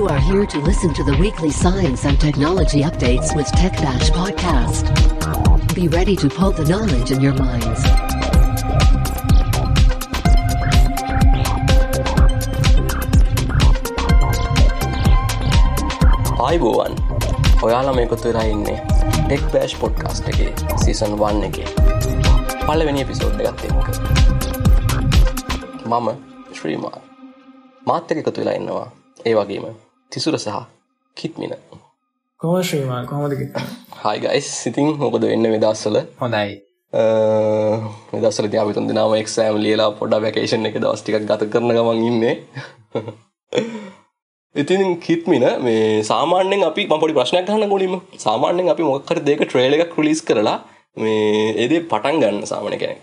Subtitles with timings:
[0.00, 4.10] You are here to listen to the weekly science and technology updates with Tech Bash
[4.10, 4.86] Podcast.
[5.74, 7.82] Be ready to put the knowledge in your minds.
[16.46, 16.96] ආයිබෝවන්
[17.62, 18.78] ඔයාලා මේකොත් වෙලා ඉන්නේ
[19.26, 20.48] tech Bash podcast එකේ
[20.84, 21.60] season වන්න එක.
[22.66, 23.74] පලවෙනි episode එකත්තෙක
[25.92, 26.10] මම
[26.62, 26.96] ශ්‍රීමා
[27.92, 28.88] මාත්‍යක එකතු වෙලා ඉන්නවා.
[29.26, 30.58] ඒ වගේම තිසුර සහ
[31.16, 31.52] කිත්මින.
[32.40, 33.40] කොම ශ්‍රීමා කොහොමදක
[34.00, 36.54] හයිගයිස් සිතින් මොකද වෙන්න වෙදස්සල හොඳයි.
[38.14, 42.34] මෙදස්සල යාපිතුන් දෙනාම එක්සෑම් ලියලා පොඩ වැකේෂන් එක දවස්ටිකක් ගත කරන ගමන් ඉන්නේ.
[44.54, 49.94] ඉතින් කිත්මින මේ සාමාන්‍යෙන් අපි පොඩි ප්‍රශ්නයක් ගන්න ගොලිම සාමාන්‍යෙන් අපි මොක්කර දෙක ට්‍රේල එකක්
[49.94, 50.58] ක්‍රලිස් කරලා
[50.96, 53.00] මේ ඒදේ පටන් ගන්න සාමන කෙනෙක්.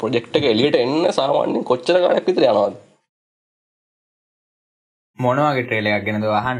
[0.00, 2.74] ප්‍රොජෙක්්ක එලියට එන්න සාමාන්‍යෙන් කොච්චර කාලයක් විතර යනවාද
[5.18, 6.58] මොනවගේ ට්‍රේල එකක් ගෙනද වහන්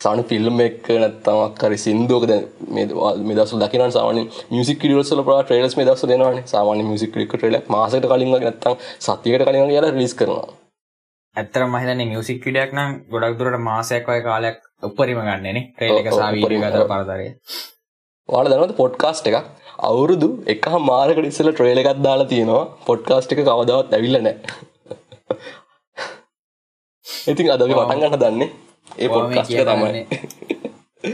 [0.00, 2.32] සාන ෆිල්ම් එක් නැත්තමක් කරි සිින්දුවකද
[3.28, 4.20] මෙදස දකින සාමන
[4.52, 6.38] මියසික් ියසල පා ට්‍රේලස් මේ දස දෙනවාන.
[6.46, 10.46] සාමාන මිසික් ලික ට්‍රේල මාසට කලින් නැත්තම් සතියකට කලින් කියලා රිස් කරනවා.
[11.36, 16.62] ඇත්තර මහිතන මියසික් විඩියක් නම් ගොඩක් දුරට මාසයක් ඔය කාලයක් උපරිම ගන්නනේ ට්‍රේල එක සාවීඩිය
[16.62, 17.28] ගත පරතරය.
[18.28, 19.52] වාල දනවද පොඩ්කාස්ට් එකක්?
[19.84, 22.64] අවුරුදු එක මාරකට ඉස්සල ට්‍රේල එකත් දාලා තියෙනවා.
[22.86, 24.36] පොඩ්කාස්ට් එක කවදාවත් ඇවිල්ල නෑ
[27.28, 28.50] ඉතින් අද පටන් ගන්න දන්නේ
[28.96, 30.02] ඒ පොඩ්කාස්ට තමයි.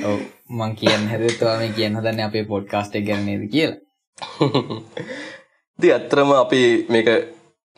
[0.04, 0.18] ඔව්
[0.50, 3.78] මං කියන්න හැදත්වා මේ කියන්න හදන්න අපේ පොඩ්කාස්ට් එක ගැනේද කියලා.
[5.78, 7.08] ති ඇත්තරම අපි මේක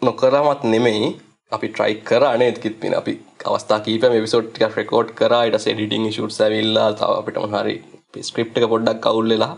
[0.02, 1.14] නොකරමත් නෙමෙයි.
[1.52, 3.14] අපි ට්‍රයි කර අනේ කිත්පින අපි
[3.46, 7.76] අවස්ථා කීප විසෝට් රෙකෝඩ් කරයිට සෙඩිටිං ශුට් සැවිල්ලා තව අපිටම හරි
[8.22, 9.54] ස්ක්‍රප් එක පොඩ්ඩක් කවුල්ලෙලා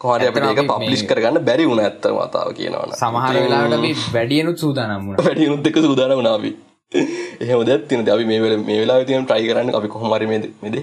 [0.00, 5.16] කොහට අප ඒක පබ්ලිෂ් කරගන්න බැරි වුණ ඇත්තර මතාව කියනවන සමහර වෙලාට වැඩියනුත් සූදානම් වුණ.
[5.20, 6.54] වැඩි උත්තක සූදාන වනාවී
[7.42, 10.76] එහෙම දැත් තින අපි මේ වෙල මේ වෙලා තියම් ට්‍රයි කරන්න අපි කොහමරි මෙද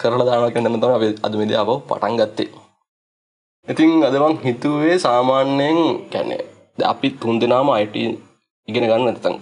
[0.00, 2.50] කරලා දානක දන්න තම අප අද මෙද අප පටන් ගත්තේ.
[3.68, 5.78] ඉතින් අදවන් හිතුවේ සාමාන්‍යයෙන්
[6.12, 6.42] කැනේ
[6.84, 7.96] අපි තුන් දෙනාම අයිට
[8.68, 9.36] ඉගෙන ගන්න තන්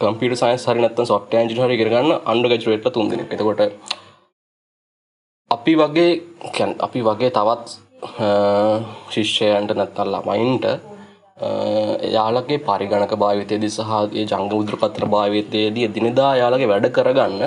[0.00, 3.62] කම්පිට සයින් හරිනත් සොට් න්ජි හරි කරගන්න අන්ඩ ගජුවේට තුන්දෙන එතකොට
[5.50, 6.10] අපි වගේ
[6.80, 7.66] අපි වගේ තවත්
[9.12, 10.66] ශිෂ්‍යයන්ට නැත්තල් ළමයින්ට
[11.36, 17.42] එයාලගේ පරිගණක භාවිතයේදී සහගේ ජංග උද්‍රපත්‍ර භාවිතයේදී එදිනෙදා යාලගේ වැඩ කරගන්න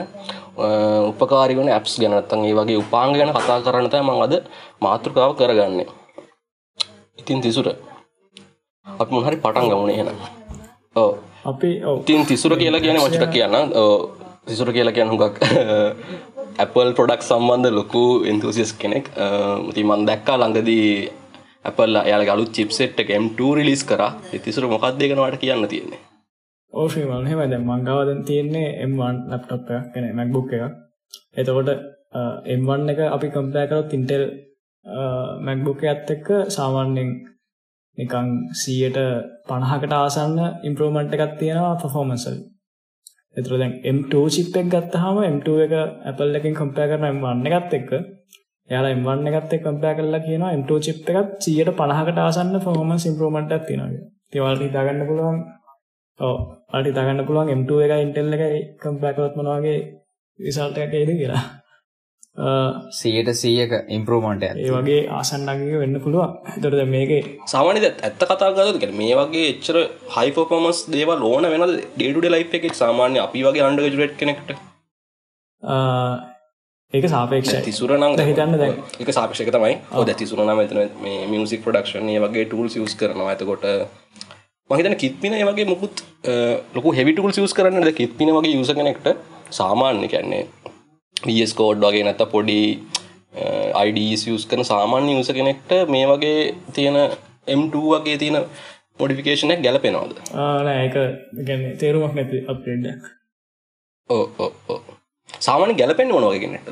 [1.11, 4.33] උපකාරිවන ඇප්ස් ගැනත්තන් ඒ වගේ උපාංග ගැන කතා කරන්න තෑ මං අද
[4.81, 5.87] මාතෘකාව කරගන්නේ.
[7.19, 7.67] ඉතින් තිසුර
[8.85, 10.09] අප මොහරි පටන් ගමුණේ හෙන
[10.95, 11.11] ඕ
[11.45, 12.03] අපි ඔව.
[12.03, 13.55] තින් තිසුර කියලා කියන වචට කියන්න
[14.47, 15.35] තිසුර කියලා කියන හුඟක්
[16.59, 19.05] Apple පොඩක් සම්බන්ධ ලොකු එන්තුසිස් කෙනෙක්.
[19.73, 20.91] ති මන් දැක්කා ළඟදී
[21.65, 24.01] Apple යාල ගලු චිප්සෙට් එක M2 රිලිස් කර.
[24.39, 26.01] තිසුර මොකක්දේකනවාට කියන්න තියෙන්නේ?
[26.73, 30.63] ඕශ්‍රී මල්හෙම දැ මංගාවදන් තියෙන්නේ එම්වන් ලප්ටප් කෙන මැක්බුක් එක
[31.35, 31.69] එතකොට
[32.47, 34.23] එම්වන් එක අපි කම්පෑකරොත් ඉන්ටෙල්
[35.45, 37.09] මැක්බුක ඇත් එක්ක සාමාන්‍යෙන්
[37.97, 38.99] නිකං සීයට
[39.47, 40.37] පණහකට ආසන්න
[40.67, 42.37] ඉම්ප්‍රෝමන්ට් එකත් තියෙනවා පෆෝමන්සල්
[43.37, 45.73] එතුර දැන් M2 චිප්පෙක් ගත්තහම M2 එක
[46.11, 47.91] Apple එකින් කම්පෑ කරන M1 එකත් එක්ක
[48.69, 53.67] යාලා M1 එකත් එක්ක කම්පෑ කරලා කියනවා M2 චිප් එකත් 150කට ආසන්න පර්ෆෝමන්ස් ඉම්ප්‍රූව්මන්ට් එකක්
[53.67, 54.09] තියෙනවා කියලා.
[54.33, 55.37] ඒ වලට හිතා ගන්න පුළුවන්
[56.19, 56.35] ඔව්
[56.71, 59.79] වලට හිතා ගන්න පුළුවන් M2 එකයි Intel එකයි කම්පෑ කරොත් මොන වගේ
[60.39, 61.43] රිසල්ට් එකක් එයිද කියලා.
[62.91, 67.11] සියයට සීයක ඉම්පරෝමන්ට ඒ වගේ ආසන්නගේ වෙන්න පුළුවන් එතොට මේක
[67.47, 69.77] සාමානද ඇත්ත කතාගත මේ වගේ එච්චර
[70.15, 74.51] හයිපෝපමස් දේව ලෝන වෙන ඩේඩුඩ ලයි් එකෙක් සාමාන්‍ය අපි වගේ අන්ඩ ජුරට් කෙනෙක්ට
[76.93, 78.75] ඒක සාපේක්ෂ තිසුරනම් හිතන්න දැන්.
[79.03, 83.33] එක සාපේෂක තමයි ඔද තිසුරනම එතන මේ මියසික් ප්‍රඩක්ෂන් වගේ ටූල් සියස් කරනවා.
[83.33, 83.65] ඇතකොට
[84.69, 86.03] මහිතන කිත්පින වගේ මුකුත්
[86.75, 89.09] ලොක හෙවිටුල් සියස් කරන්න කිත්පින වගේ යුස කෙනෙක්ට
[89.59, 90.43] සාමාන්‍ය කැන්නේ
[91.17, 92.59] වස් කෝඩ් වගේ නැත පොඩි
[93.81, 96.41] අයිඩස් කරන සාමාන්‍ය යුස කෙනෙක්ට මේ වගේ
[96.73, 96.99] තියෙන
[97.59, 98.37] M2 වගේ තියෙන
[98.99, 100.13] මොඩිෆිකේෂනක් ගැලපෙනවාද?
[100.75, 100.95] ඒක
[101.49, 103.11] ගැන තේරුමක් නැති අප්ඩක්
[104.09, 104.79] ඕ
[105.39, 106.69] සාමාන ගැලපෙන් මොනවගෙනට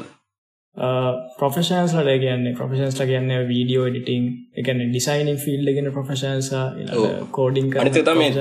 [1.38, 2.54] ප්‍රොෆෙෂන්ස් ලට කියන්නේ.
[2.54, 4.26] ප්‍රොෆෙෂන්ස් කියන්න වීඩියෝ එඩිටිං
[4.58, 6.52] එකන ඩිසයිනින් ෆිල්ඩ ගෙන ප්‍රොෆෙෂන්ස
[7.32, 8.32] කෝඩිං අනිත තමයි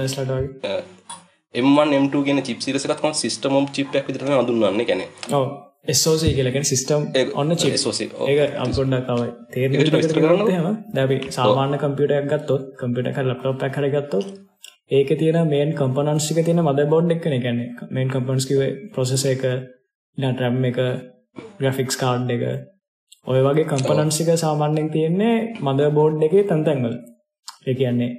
[1.54, 5.06] එම M2 ගෙන චිප්සිරසකත්ම සිස්ටම චිප් විතර අඳුන්න්නේ කැනෙ
[5.88, 7.02] එස්සෝසී කියලකෙන සිිස්ටම්
[7.34, 7.70] ඔන්න චි
[8.26, 9.10] ඒ අම්කොඩ්ඩක්
[9.52, 14.26] තවයි තේරම දැබි සාමාන්‍ය කම්පියටක් ගත්තොත් කම්පිට එක ලප්ටප් පැහර ගත්තොත්
[14.92, 17.60] ඒක තියෙන මේන් කම්පනන්සික තියෙන මද බොඩ් එක්න ගැන
[17.90, 19.44] මේන් කම්පන්ස්කිව ප්‍රොසෙස එක
[20.18, 20.78] ටරම් එක
[21.60, 22.44] ග්‍රෆික්ස් කාඩ් එක.
[23.26, 26.94] ඔය වගේ කම්පනන්සික සාමාන්‍යෙන් තියෙන්නේ මද බෝඩ් එකේ තැන්තැන්වල
[27.68, 28.10] ඒ කියන්නේ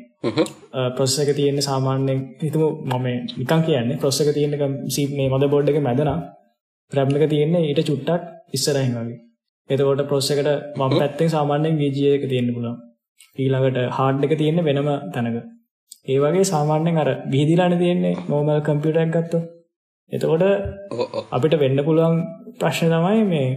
[0.97, 3.07] ප්‍රොස්ස එක තියෙන්නේ සාමාන්‍යයෙන් හිතමු මම
[3.39, 4.55] නිකන් කියන්නේ ප්‍රොස්ස එක තියෙන
[5.17, 6.21] මේ මද බෝඩ් එක මැදනම්
[6.91, 8.23] ප්‍රැබ්ල එක තියෙන්නේ ඊට චුට්ටක්
[8.57, 9.19] ඉස්සරහින් වගේ.
[9.69, 12.77] එතකොට ප්‍රොස්ස එකට මම පැත්තෙන් සාමාන්‍යයෙන් වීජය එක තියෙන්න පුළුවන්.
[13.41, 15.37] ඊළඟට හාඩ් එක තියෙන්නේ වෙනම තැනක.
[16.11, 19.45] ඒ වගේ සාමාන්‍යයෙන් අර විහිදිලානේ තියෙන්නේ නෝමල් කම්පියුටර් එකක් ගත්තොත්
[20.11, 20.43] එතකොට
[21.31, 22.15] අපිට වෙන්න පුළුවන්
[22.59, 23.47] ප්‍රශ්න තමයි මේ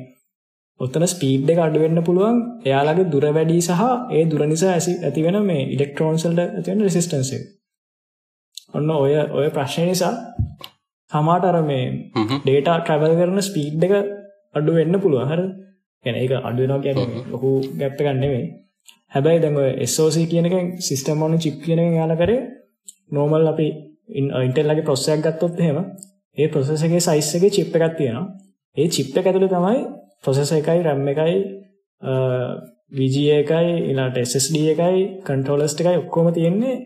[0.81, 5.39] ඔත්තන ස්පීඩ් එක අඩු වෙන්න පුළුවන් එයාලගේ දුර වැඩි සහ ඒ දුර නිසා ඇති වෙන
[5.45, 7.43] මේ ඉලෙක්ට්‍රෝන්ස් වලට ඇති වෙන රෙසිස්ටන්ස් එක.
[8.75, 10.13] ඔන්න ඔය ඔය ප්‍රශ්නේ නිසා
[11.11, 11.85] සමහරට අර මේ
[12.39, 13.95] ඩේටා ට්‍රැවල් කරන ස්පීඩ් එක
[14.55, 15.51] අඩු වෙන්න පුළුවන් හරිද?
[16.05, 18.45] කියන්නේ ඒක අඩු වෙනවා කියන්නේ ලොකු ගැප් එකක් නෙමෙයි.
[19.13, 22.41] හැබැයි දැන් ඔය SOC කියන එකෙන් සිස්ටම් ඔන් චිප් කියන එකෙන් යාලා කරේ
[23.13, 23.67] නෝමල් අපි
[24.17, 25.79] ඉන්ටෙල් ලගේ ප්‍රොසෙසර් එකක් ගත්තොත් එහෙම
[26.39, 28.27] ඒ ප්‍රොසෙසර් එකේ සයිස් එකේ චිප් එකක් තියෙනවා.
[28.77, 29.79] ඒ චිප් එක ඇතුලේ තමයි
[30.25, 31.37] ප්‍රොසෙසර් එකයි RAM එකයි
[32.99, 36.77] VGA එකයි ඊළඟට SSD එකයි controllers එකයි ඔක්කොම තියෙන්නේ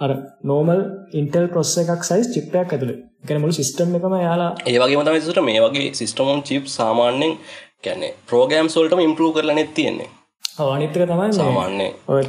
[0.00, 0.10] අර
[0.50, 0.80] normal
[1.12, 2.98] Intel processor එකක් size chip එකක් ඇතුලේ.
[2.98, 6.64] ඒ කියන්නේ මුළු system එකම යාලා ඒ වගේම තමයි සිස්ටර් මේ වගේ system on chip
[6.78, 7.32] සාමාන්‍යයෙන්
[7.84, 10.10] කියන්නේ programs වලටම improve කරලා නෙත් තියෙන්නේ.
[10.56, 12.28] ඔව් අනිත් එක තමයි සාමාන්‍ය ඔය වලට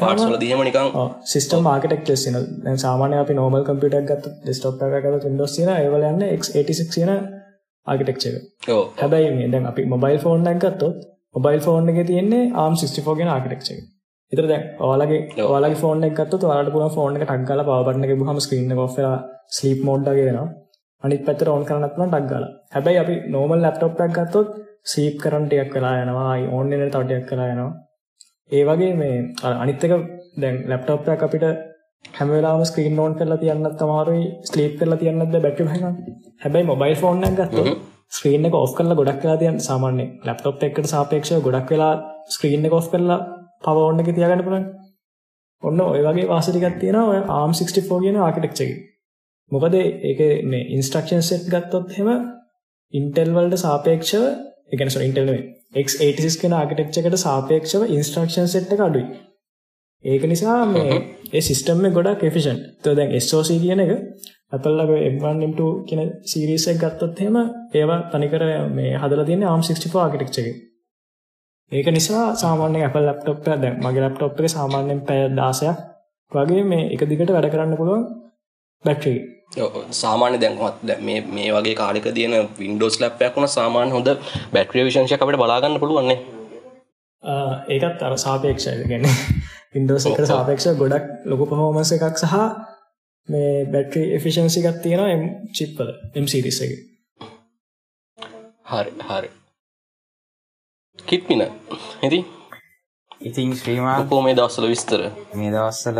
[0.00, 1.72] parts ගත්තාම- වලදී එහෙම නිකන් ඔව් සිස්ටම් තියෙනවා.
[2.64, 6.36] දැන් සාමාන්‍ය අපි normal computer එකක් ගත්තොත් desktop එකක් ගත්තොත් Windows තියෙනවා ඒ වල යන්නේ
[6.38, 7.08] x86 කියන.
[8.68, 10.96] ඔව් හැබැයි මේ දැන් අපි මොබයිල් ෆෝන් ගත්තොත්
[11.34, 13.80] මොබයිල් ෆෝන් එකේ තියෙන්නේ ARM64 කියන ආකිටෙක්චර් එක.
[14.32, 15.50] ඒතර දැන් ඔයාලගේ ඔව්.
[15.50, 18.72] ඔයාලගේ ෆෝන් එක ගත්තොත් ඔයාලට පුළුවන් ෆෝන් එක ටක් ගාලා පවර් බටන් එක ගිහුවම ස්ක්‍රීන්
[18.74, 19.18] එක ඔෆ් වෙලා
[19.56, 20.48] ස්ලීප් මෝඩ් එකේ වෙනවා.
[21.02, 22.50] අනිත් පැත්තට ඔන් කරන්නත් පුළුවන් ටක් ගාලා.
[22.74, 24.18] හැබැයි අපි normal laptop එකක්
[24.86, 26.34] ස්ලීප් කරන්න ටිකක් වෙලා යනවා.
[26.54, 27.72] ඕන් වෙන තව ටිකක් වෙලා යනවා.
[28.52, 29.16] ඒ වගේ මේ
[29.54, 29.92] අනිත් එක
[30.36, 31.44] දැන් ලැප්ටොප් එකක් අපිට
[32.14, 35.94] හැම වෙලාවෙම ස්ක්‍රීන් ඕන් කරලා තියන්නත් අමාරුයි ස්ලීප් කරලා තියන්නත් බෑ බැටරි බහිනවා.
[36.42, 37.68] හැබැයි මොබයිල් ෆෝන් එකක් ගත්තොත්
[38.12, 41.94] ස්ක්‍රීන් එක ඔෆ් කරලා ගොඩක් වෙලා තියන්න සාමාන්‍ය ලැප්ටොප් එකකට සාපේක්ෂව ගොඩක් වෙලා
[42.34, 43.20] ස්ක්‍රීන් එක ඔෆ් කරලා
[43.64, 44.66] පවර් ඔන් එකේ තියාගන්න පුළුවන්.
[45.62, 48.78] ඔන්න ඔය වගේ වාසි ටිකක් තියෙනවා ඔය ARM64 කියන ආකිටෙක්චර් එකේ.
[49.50, 52.10] මොකද ඒකේ මේ ඉන්ස්ට්‍රක්ෂන් සෙට් ගත්තොත් එහෙම
[52.94, 54.22] Intel වලට සාපේක්ෂව
[54.70, 55.44] ඒ කියන්නේ sorry Intel නෙවෙයි
[55.76, 59.06] x86 කියන ආකිටෙක්චර් එකට සාපේක්ෂව ඉන්ස්ට්‍රක්ෂන් සෙට් එක අඩුයි.
[60.04, 60.94] ඒක නිසා මේ
[61.32, 62.60] ඒ සිස්ටම් එක ගොඩක් efficient.
[62.66, 63.92] ඒතකොට දැන් SoC කියන එක
[64.52, 66.00] Apple ලගේ M1 M2 කියන
[66.32, 67.36] series එක ගත්තොත් එහෙම
[67.74, 68.44] ඒවා තනිකර
[68.76, 70.56] මේ හදලා තියෙන්නේ ARM64 ආකිටෙක්චර් එකේ.
[71.72, 75.76] ඒක නිසා සාමාන්‍යයෙන් Apple laptop එක දැන් මගේ laptop එක සාමාන්‍යයෙන් පැය 16ක්
[76.32, 78.04] වගේ මේ එක දිගට වැඩ කරන්න පුළුවන්
[78.84, 79.39] බැටරි එක.
[80.02, 84.08] සාමාන්‍ය දැන් කොහොමද දැන් මේ මේ වගේ කාලෙක තියෙන Windows laptop එකක් වුණා සාමාන්‍ය හොඳ
[84.80, 86.18] efficiency එකක් අපිට බලා ගන්න පුළුවන් නේ.
[87.22, 89.00] ආ, ඒකත් අර සාපේක්ෂයි
[89.74, 92.34] Windows එකට සාපේක්ෂව ගොඩක් ලොකු performance එකක් සහ
[93.28, 95.22] මේ බැටරි efficiency එකක් තියෙනවා M
[95.56, 95.90] chip වල
[96.24, 96.80] M series එකේ.
[98.70, 99.28] හරි හරි.
[100.98, 101.42] කිට්මින
[102.02, 102.24] ඉතින්?
[103.20, 105.00] ඉතින් ශ්‍රීමා කොහොම මේ දවස්වල විස්තර.
[105.34, 105.98] මේ දවස්වල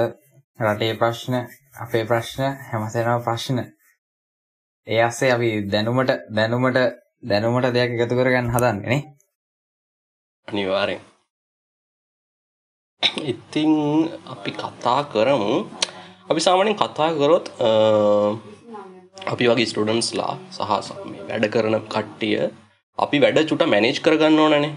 [0.58, 1.34] රටේ ප්‍රශ්න
[1.80, 3.58] අපේ ප්‍රශ්න හැමතැනම ප්‍රශ්න.
[4.86, 6.78] ඒ අස්සේ අපි දැනුමට දැනුමට
[7.30, 9.02] දැනුමට දෙයක් එකතු කරගන්න හදන්නේ නේ.
[10.48, 11.00] අනිවාරෙන්
[13.32, 13.72] ඉතිං
[14.34, 15.52] අපි කතා කරමු.
[16.30, 17.46] අපි සාමානෙන් කතා කරොත්
[19.26, 20.62] අපි වගේ ස්ටඩන්ස්ලා සහ
[21.28, 22.40] වැඩ කරන කට්ටිය
[22.98, 24.72] අපි වැඩ චුට මැනේජ් කරගන්න ඕනනේ.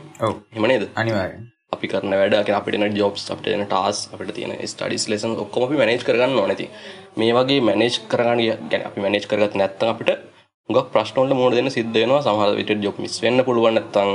[0.58, 5.66] එමනේද අනිවාර්යෙන් අපි කරන වැඩ අපිට ජොබ්ස් අපිට එන ටාස් අපිට තියෙන ස්ටඩිස් ලෙසන් ඔක්කොම
[5.68, 6.68] අපි මැනේජ් කරගන්න ඕනති
[7.18, 10.14] මේ වගේ මැනේජ් කරගන්න ගැන අපි මැනේජ් කරගත් නැත්තම් අපිට
[10.70, 12.22] ගක් ප්‍රශ්නවලට මුහුණ දෙන්න සිද්ධ වෙනවා.
[12.22, 14.10] සමහර විට ජොබ් මිස් වෙන්න පුළුවන් නැත්තම්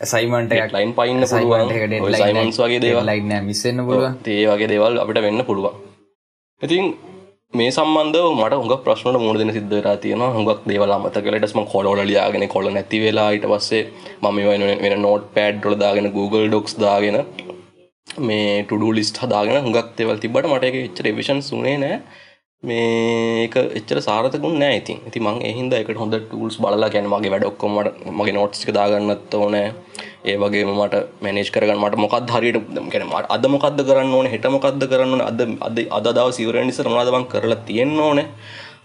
[0.00, 1.70] අසයින්මන්ට් එකක් ලයින් පයින්න පුළුවන්.
[2.14, 3.06] සයිමන්ස් වගේ දේවල්.
[3.06, 3.42] ලයින් නෑ.
[3.42, 4.18] මිස් වෙන්න පුළුවන්.
[4.26, 5.74] ඒ වගේ දේවල් අපිට වෙන්න පුළුවන්.
[6.60, 6.92] ඉතින්
[7.54, 10.28] මේ සම්බන්ධව මට හුඟ ප්‍රශ්නට මුණ දෙන සිද්ධ වෙලා තියෙනවා.
[10.36, 13.82] හුඟක් දේවල් අමතක කරලා ඊට පස්සේ මම කොලවල ලියාගෙන කොල නැති වෙලා ඊට පස්සේ
[14.22, 17.18] මම මේවා වෙන වෙන නෝට් පෑඩ් වල දාගෙන Google Docs දාගෙන
[18.28, 21.98] මේ to do list හදාගෙන හුඟක් දේවල් තිබ්බට මට ඒක එච්චර රිවිෂන්ස් උනේ නැහැ
[22.62, 24.98] මේක එච්චර සාර්ථකුන් නෑ ඉතින්.
[25.08, 28.60] ඉතින් මං ඒ හින්දා ඒකට හොඳ ටූල්ස් බලලා කියන්නේ මගේ වැඩ ඔක්කොම මට මගේ නෝට්ස්
[28.60, 29.64] ටික දාගන්නත් ඕනේ.
[30.28, 32.60] ඒ වගේම මට මැනේජ් කරගන්න මට මොකක්ද හරියට
[32.92, 36.60] කියන්නේ මට අද මොකක්ද කරන්න ඕනේ හෙට මොකක්ද කරන්න ඕනේ අද අද අද දවස් ඉවර
[36.60, 38.26] වෙන ඉස්සර මොනවද මං කරලා තියෙන්න ඕනේ?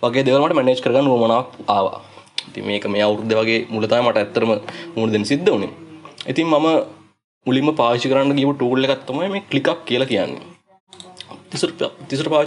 [0.02, 2.02] වගේ දේවල් මට මැනේජ් කරගන්න උවමනාවක් ආවා.
[2.50, 4.52] ඉතින් මේක මේ අවුරුද්ද වගේ මුල තමයි මට ඇත්තටම
[4.98, 5.74] මුණ දෙන්න සිද්ධ වුණේ
[6.28, 6.68] ඉතින් මම
[7.46, 10.57] මුලින්ම පාවිච්චි කරන්න ගියපු ටූල් එකක් තමයි මේ ක්ලික් අප් කියලා කියන්නේ.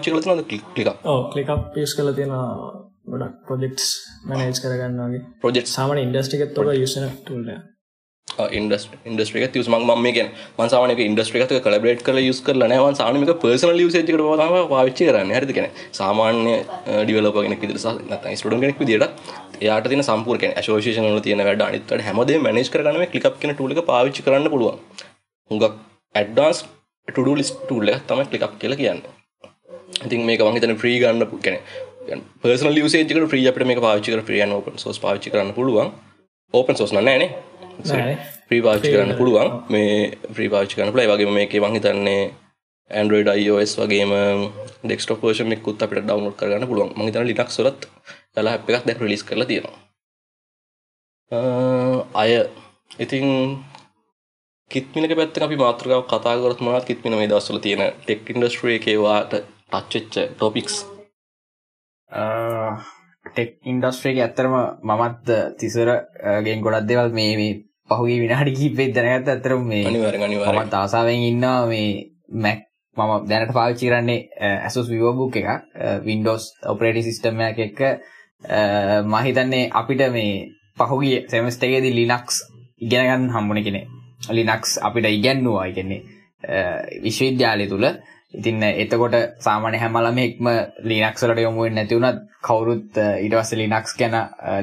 [0.07, 2.33] කරලා තියෙනවද ක්ලික් අප් ඔව් ක්ලික් අප් යූස් කරලා තියෙන
[3.07, 3.89] ගොඩක් ප්‍රොජෙක්ට්ස්
[4.27, 5.27] මැනේජ් කරගන්න වගේ.
[5.43, 7.61] ප්‍රොජෙක්ට් සාමාන්‍ය ඉන්ඩස්ට්‍රි එකත් ඔබ යූස් කරන ටූල් එක.
[8.39, 12.41] ඉන්ඩස්ට්‍රි එක තියස් මං මම මේ කියන්නේ මං සාමාන්‍යයෙන් ඉන්ඩස්ට්‍රි එකත් එක්ක කොලැබරේට් කරලා යූස්
[12.41, 12.87] කරලා නැහැ.
[12.87, 15.37] මං සාමාන්‍යයෙන් මේක පර්සනල් යූසේජ් එකට තමයි පාවිච්චි කරන්නේ.
[15.39, 15.87] හරිද කියන්නේ?
[15.93, 16.55] සාමාන්‍ය
[18.03, 18.79] නැත්නම් ස්ටුඩන්ට් කෙනෙක්
[19.87, 23.41] තියෙන සම්පූර්ණ කියන්නේ ඇසෝසියේෂන් වල තියෙන වැඩ අනිත් වැඩ හැමදේම මැනේජ් කරගන්න මේ ක්ලික් අප්
[23.41, 24.79] කියන ටූල් පාවිච්චි කරන්න පුළුවන්.
[25.51, 25.81] හුඟක්
[26.15, 26.65] ඇඩ්ඩාන්ස්
[27.09, 29.01] ටඩු ලිස් ටූල්ල තම කලිකක් කියල කියන්න.
[30.07, 34.99] ඉතින් මේක මහිතන ්‍රී ගන්න කැන පර්සන ලියසේක ්‍රිය අපට මේ පාචික ්‍රියන් ඕපන් සෝස්
[35.05, 35.89] පාචි කරන්න පුළුවන්.
[36.55, 37.31] ඕපන් සෝස් නෑනේ
[38.49, 39.49] ප්‍රී පාච්චි කරන්න පුළුවන්.
[39.73, 42.23] මේ ප්‍රී පාච්චි කරන්න පුලයි වගේ මේක මහිතන්නේ
[42.91, 44.13] ඇන්ඩරෝඩ iOS වගේම
[44.85, 46.91] ඩෙක්ස්ටෝ පර්ෂ මෙකුත් අපට ඩවන්ලෝඩ් කරන්න පුළුවන්.
[46.99, 47.87] මහිතන ලිනක් සොලත්
[48.35, 49.79] දලා එකක් දැක් ලිස් කරලා තියෙනවා.
[52.23, 52.33] අය.
[52.99, 53.27] ඉතින්
[54.71, 60.77] කිත්මිනක පැත්ත අපි මාත්‍රකාව කතාගරත් මත් කිත්මින මේ දස්සල තියෙන ටෙක් ඉන්ඩස්ට්‍රේ එකවාට ටච්චච්ච ටොපික්ස්
[63.27, 65.91] ටෙක් ඉන්ඩස්ට්‍රේක ඇත්තරම මමත් තිසර
[66.45, 67.53] ගෙන් ගොඩක් දෙවල් මේ මේ
[67.91, 69.85] පහුගේ විනාඩි කිපේ දැනගත් ඇතර මේ
[70.55, 71.89] මත් ආසාාවෙන් ඉන්නවා මේ
[72.39, 72.61] මැක්
[72.97, 74.21] මම දැනට පාවිච්චි කරන්නේ
[74.59, 75.51] ඇසුස් විවබුක් එකක්.
[76.05, 77.81] වින්ඩෝස් ඔපරේටි සිිස්ටම එක එක
[79.07, 80.35] මහිතන්නේ අපිට මේ
[80.81, 82.37] පහුගිය සෙමස්ටේගේදී ලිනක්ස්
[82.81, 83.83] ඉගෙනගන්න හම්බුණ කෙනෙ
[84.21, 85.67] ලිනක්ස් අපිට ඉගැන්නවා.
[85.67, 86.01] ඉගන්නේ
[87.03, 87.87] විශ්වවිද්‍යාලය තුළ.
[88.35, 90.47] ඉතින්න එතකොට සාමාන හැමලමෙක්ම
[90.85, 94.17] ලිනක්සලට යොමුුවෙන් නැතිවුණත් කවුරුත් ඉටවස ලිනක්ස් ගැන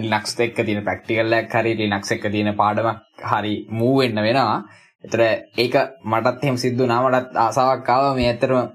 [0.04, 4.62] ලිනක්ස් එක්ක තින ප්‍රක්ටිකල්ලක් හරි ලිනක්ස් එක තියෙන පාඩමක් හරි මූවෙන්න වෙනවා.
[5.04, 5.22] එතර
[5.58, 8.70] ඒක මටත් එහෙම සිද්ධු නාමටත් ආසාාවක්කාව මේ ඇතරම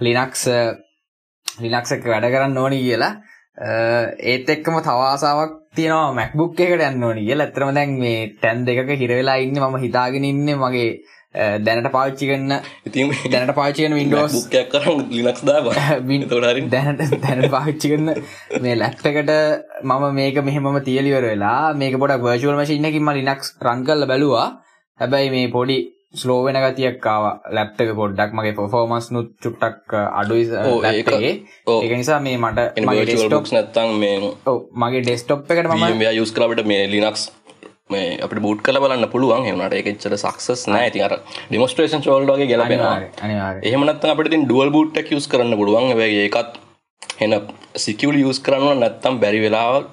[0.00, 0.46] ලිනක්ස්
[1.64, 3.12] ලිනක්ස එක වැඩ කරන්න ඕනි කියලා.
[3.58, 9.38] ඒත් එක්කම තවාසාාවක් තියෙනවා මැක්බුක් එකට යන්න ඕනි කිය ඇතරම දැන් මේ තැන් දෙක හිරවෙලා
[9.38, 10.90] ඉන්න ම හිතාගෙන ඉන්න මගේ
[11.60, 12.52] දැනට පාච්චි කන්න
[12.86, 15.60] ඉතින් දැනට පාචිකන වින්ඩෝස් බුක්කයක් කරන්න ලිනක්ස් දා
[16.26, 18.08] තොඩරින් දැනට දැනට පාච්චි කරන්න
[18.62, 19.34] මේ ලැප් එකට
[19.82, 24.48] මම මේක මෙහෙම තියලිවර වෙලා මේක පොඩක් වර්චුවල් මශින්නකින්ම ලිනක්ස් රන් කල්ල බැලවා.
[25.00, 25.78] හැබැයි මේ පොඩි
[26.14, 31.32] ස්ලෝවෙන ගතියක්කාව ලැප්ටක පොඩ්ඩක් මගේ පොෆෝමස් නුත් චුට්ටක් අඩුයි ලැප්ගේ
[31.74, 34.14] ඒක නිසා මේ මට මගේ ඩෙස්ටොක් නැත්තං මේ
[34.74, 37.24] මගේ ඩෙස්ටොප් එකට මම යුස් කරට මේ ලිනක්ස්
[37.90, 39.44] මේ අපට බූට් කල බලන්න පුළුවන්.
[39.44, 40.88] හෙමට එකච්චර සක්සස් නෑ.
[40.90, 41.14] ති අර
[41.50, 42.96] ඩිමස්ට්‍රේෂන් චෝල්ඩගේ ගැලපෙනවා.
[43.62, 45.92] එහෙමනත් අපට ඩුවල් බූට්ක් යුස් කරන්න පුළුවන්.
[45.94, 46.56] වගේ එකත්
[47.20, 47.36] හෙන
[47.76, 49.84] සිකවල් යුස් කරන්න නැත්තම් බැරි වෙලාව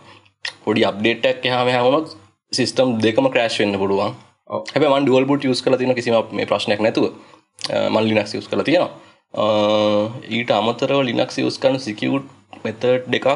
[0.63, 2.15] පොඩි අප්ඩේටක් හම හමත්
[2.51, 4.15] සිිස්ටම් දෙකම ක්‍රශ් වෙන්න පුළුවන්
[4.49, 7.11] හැබ මන් ඩුවල් බුට් යුස් කල තින කිසිම මේ ප්‍රශ්නයක් නැතුව.
[7.89, 8.91] මල් ලිනක්ස් යුස් කල තියෙනවා.
[10.29, 12.25] ඊට අමතරව ලිනක්ස් යුස් කරන සිකවුට්
[12.63, 13.27] මෙත දෙකක්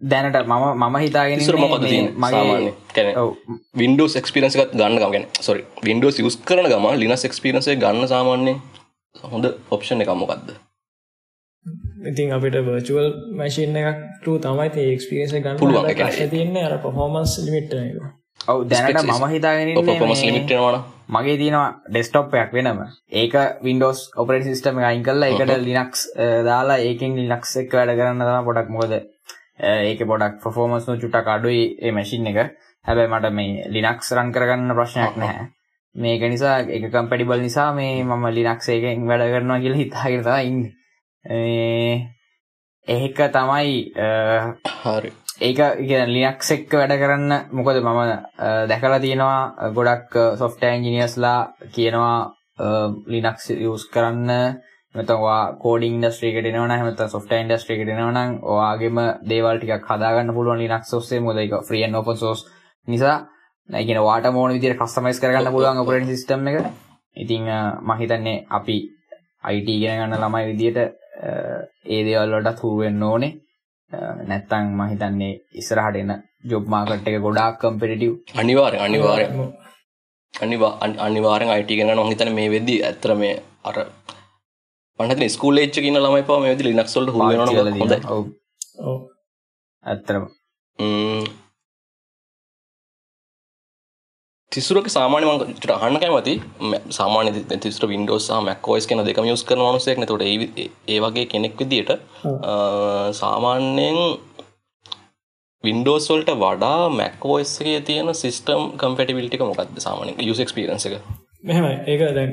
[0.00, 1.40] දැනට මම මම හිතාගෙන
[3.74, 8.60] වින්ඩෝස් එක්ස්පිරන්ස එකත් ගන්න ගමගෙන සොරි වින්ඩෝස් යුස් කරන ගම ලිනස් එක්ස්පිරන්සේ ගන්න සාමාන්‍යයෙන්
[9.14, 10.50] හොඳ ඔප්ෂන් එක මොකක්ද
[12.10, 18.66] ඉතින් අපිට වර්චුවල් මැශීන් එකක් තමයි ඒක්ස්පිරස ගන්න පුළුවන් තියන්නේ අර පොහෝමස් ලිමිට් එක ඔව
[18.68, 22.80] දැනට මම හිතාගෙන ලිමිට්නවා මගේ තියෙනවා ඩෙස්ටොප්යක් වෙනම.
[23.12, 26.06] ඒක වින්ඩෝස් ඔපරට සිස්ටම අයින් කල්ලා එකට ලිනක්ස්
[26.48, 28.94] දාලා ඒකින් ලිනක්ස් එක් වැඩ කරන්න තම පොඩක් මොකද
[29.60, 32.56] ඒක පොඩක් ෆොෆෝමස්නු චුටක් අඩුයි ඒ මැසින් එක.
[32.84, 35.46] හැබැයි මට මේ ලිනක්ස් රන් කරගන්න ප්‍රශ්නයක් නැහැ.
[35.94, 40.60] මේක නිසා එක කම්පැඩිබල් නිසා මේ මම ලිනක්ස් එකෙන් වැඩ කරනවා කියල හිතාගරතා ඉන්න
[42.88, 43.92] ඒක තමයි
[44.84, 45.10] හරි.
[45.40, 45.58] ඒක
[46.08, 48.00] ලිනක්ස් එක්ක වැඩ කරන්න මොකද මම
[48.68, 51.38] දැකලා තියෙනවා ගොඩක් සොෆ්ට ඇන්ජිනියස්ලා
[51.74, 52.18] කියනවා
[53.06, 54.60] ලිනක්ස් යස් කරන්න.
[54.94, 58.98] මෙතවා කෝඩිං ඩස්ට්‍රීකට නවන හමත සොෆ්ට ඉන්ඩස්ට්‍රීකට නවන ඔයාගේම
[59.30, 62.44] දේවල් ටික හදාගන්න පුළුවන් ලිනක් ොස්සේ මොදක ්‍රියන් ඔප සෝස්
[62.88, 63.16] නිසා
[63.68, 66.68] නැගෙන වාට මෝන විදිර කස්ටමයිස් කරගන්න පුළුවන් ඔපරට සිස්ටම් එක.
[67.16, 67.48] ඉතිං
[67.82, 68.76] මහිතන්නේ අපි
[69.42, 73.32] අයිට ඉගෙන ගන්න ළමයි විදියට ඒ දේවල්ලට හුරුවෙන් ඕනේ.
[74.24, 76.12] නැත්තං මහිතන්නේ ඉස්සරහට එන
[76.44, 79.26] ජොබ් මාකට් එක ගොඩාක් කම්පිටිව් අනිවාරය අනිවාරය
[80.34, 83.76] අනිවා අනිවාරෙන් අයිට ගෙන නොහිතන මේ වෙද්දි ඇතර මේ අර
[84.98, 88.92] පට ස්කූල් එච්ච කියන ළමයි පම වෙදි ලිනක්සොල්ට හො
[89.84, 90.24] ඇත්තරම
[94.54, 96.34] තිසුරක සාමාන්‍ය මට අහන්න කැමති.
[96.90, 101.90] සාමාන්‍ය තිස්ට වින්ඩෝස් මැක්කෝයිස් කෙන දෙකම යුස් කරන මනුසයක් නතොට ඒ වගේ කෙනෙක් විදිට
[103.14, 104.00] සාමාන්‍යයෙන්
[105.64, 110.96] වින්ඩෝස්වල්ට වඩා මැක්කෝයිස්ගේ තියෙන සිස්ටම් කම්පටිවිල්ටික මොකක්ද සාමානය යුස්ක්ස්පිරන්ස එක.
[111.44, 112.30] මෙහම ඒක දැන්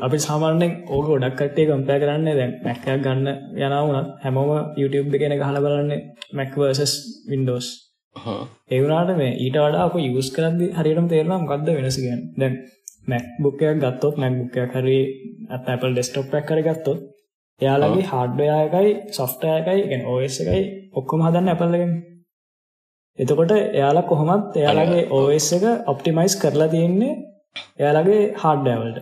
[0.00, 3.28] අපි සාමාන්‍යෙන් ඕක ොඩක් කටේ කම්පෑ කරන්න දැන් මැක්කයක් ගන්න
[3.60, 6.94] යනවුනත් හැමෝම YouTube එකෙන ගහල බලන්න මැක්වර්සස්
[7.30, 7.70] වින්ඩෝස්
[8.16, 12.54] ඒවුනාට මේ ඊට වඩා අප යස් කරදදි හරිටම තේරනම් ගත්ද වෙනසගෙන් දැන්
[13.06, 14.98] මැක්බුක්කයක් ගත්තොත් මැක්බුක්කයක් හරි
[15.48, 17.00] ඇත් Apple ඩෙස්ටොප්ක් කර ගත්තොත්
[17.60, 21.92] එයාලගේ හාඩ්ඩයායකයි සොෆ්ටයකයි ගැන ඕස් එකයි ඔක්කොම හදන්න ඇපල්ලගෙන්
[23.18, 27.12] එතකොට එයාලා කොහොමත් එයාලගේ ඕස් එක ඔප්ටිමයිස් කරලා තියෙන්නේ
[27.78, 28.98] එයාලගේ හාඩ්ඩෑවල්ට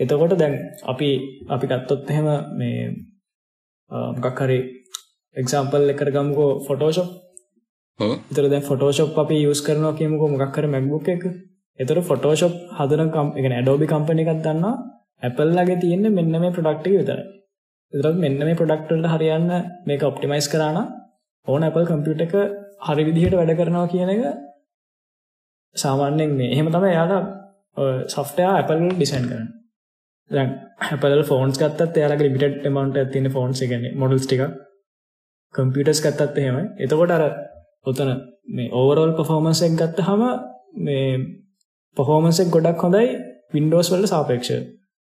[0.00, 0.54] එතකොට දැන්
[0.86, 1.10] අපි
[1.48, 2.78] අපි ගත්තොත් එහෙම මේ
[4.16, 4.58] මොකක් හරි
[5.36, 7.10] එක්සාම්පල් එකට ගමුකෝ ෆොටෝෂප්
[8.00, 11.24] ඉතර දැ ෆොටෝෂප් අපි යස් කරනවා කියමුකෝ මොකක්කර මැක්බුක් එක.
[11.78, 14.74] එතර ෆොටෝශප් හදන කම් ඇඩෝබි කම්පනි එකක් දන්නවා.
[15.22, 17.24] ඇපල්ලගේ තියෙන්නේ මෙන්න මේ ප්‍රඩක්ටි විතරයි.
[17.92, 19.50] එතරත් මෙන්න මේ ප්‍රඩක්ටල්ට හරියන්න
[19.86, 20.78] මේක ඔප්ටිමයිස් කරාන
[21.46, 22.34] ඕන ඇපල් කම්පියුට එක
[22.86, 24.22] හරි විදිහට වැඩ කරනවා කියන එක
[25.76, 26.52] සාමාන්‍යෙන් මේ.
[26.54, 27.22] එහෙම තම යාලා
[28.08, 29.48] සොෆ්ටයා ඇපල් ඩිසයින් කරන්න.
[30.30, 30.50] දැන්
[30.82, 34.42] හැපල් ෆෝන්ස් ගත්තත් එයාලගේ ලිමිටඩ් එමවුන්ට් එකක් තියෙන ෆෝන්ස් එක කියන්නේ මොඩල්ස් ටික
[35.54, 37.24] කම්පියුටර්ස් ගත්තත් එහෙම එතකොට අර
[37.86, 38.10] උතන
[38.48, 40.22] මේ ඕවරෝල් පර්ෆෝමන්ස් එක ගත්තාම
[40.80, 41.06] මේ
[41.96, 43.08] පර්ෆෝමන්ස් එක ගොඩක් හොඳයි
[43.54, 44.62] Windows වලට සාපේක්ෂව.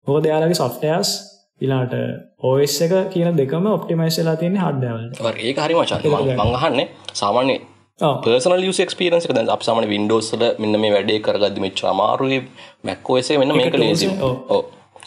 [0.06, 1.12] මොකද එයාලගේ softwares
[1.61, 1.95] ඊළාට
[2.42, 4.62] OS එක කියන දෙකම ඔප්ටිමයිස් වෙලා තියෙන්නේ.
[5.21, 7.56] ඔව් ඒක හරි මචං මම මං අහන්නේ සාමාන්‍ය.
[8.25, 12.40] පර්සනල් යුස් එක්ස්පීරියන්ස් එක දැන් අපි සාමාන්‍ය Windows වල මෙන්න මේ වැඩේ කරගද්දි මෙච්චර අමාරුයි
[12.85, 14.11] Mac OS එක මෙන්න මේක ලේසි.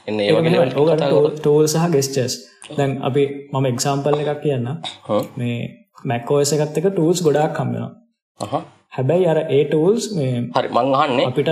[0.08, 1.30] එන්න ඒ වගේ දේවල් කතා කරමු.
[1.38, 2.40] ටෝල් සහ ගෙස්ටර්ස්
[2.78, 4.68] දැන් අපි මම එක්සාම්පල් එකක් කියන්න
[5.08, 5.24] හ්ම්.
[5.38, 5.60] මේ
[6.04, 7.92] මැක්කෝස් එකත් එක ටූල්ස් ගොඩාක් කම්බෙනවා
[8.40, 8.64] අහහ.
[8.90, 11.50] හැබැයි අර ඒ ටූල්ස් මේ හරි මං අහන්නේ අපිට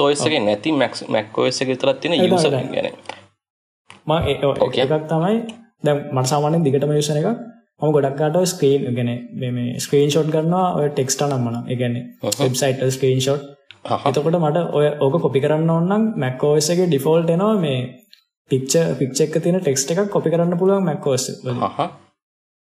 [0.00, 1.76] OS එකේ නැති Mac OS එකේ
[2.16, 2.68] ඒක user තමයි.
[2.74, 2.88] ගැන.
[4.06, 4.12] ම.
[4.84, 5.36] එකක් තමයි
[5.84, 7.28] දැන් මට සාමාන්‍යයෙන් දිගටම යුසන එක
[7.80, 9.10] මම ගොඩක්කාට ස්ක්‍රීන් ගැන
[9.52, 12.04] මේ ස්ක්‍රීන් ෂොට් කරනවා ඔය ටෙක්ස්ට නම්මන එකන්නේ
[12.40, 13.42] වෙබ්සයිට ස්ක්‍රීන් ෂොට්.
[14.06, 17.80] එතකොට මට ඔය ඕක කොපි කරන්න ඔන්නම් මැක්කෝසගේ ඩිෆෝල්ට් එනවා මේ
[18.50, 21.24] පික්ච පික්චෙක් තියෙන ටෙක්ස්ට එකක් කොපි කරන්න පුළුවන් මැක්කෝස්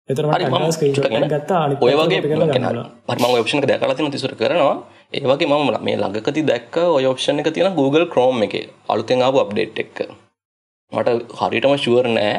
[0.08, 0.12] අහහ.
[0.12, 2.60] එතර හරි, මම මට ස්ක්‍රීන් ෂොට් හිතගෙන ගත්තා අනිත් ඔය පැත්ත වගේ කොපි කරලා හරි
[2.60, 3.18] ගන්න පුළුවන්.
[3.20, 4.76] මම ඔප්ෂන් එක දැකලා තියෙන තිසුර කරනවා.
[5.16, 8.64] ඒ වගේ මම මේ ළඟකදී දැක්ක ඔය ඔප්ෂන් එක තියෙන Google Chrome එකේ.
[8.92, 9.96] අලුතෙන් ආපු අප්ඩේට් එක.
[10.92, 11.08] මට
[11.40, 12.34] හරියටම ෂුවර් නෑ.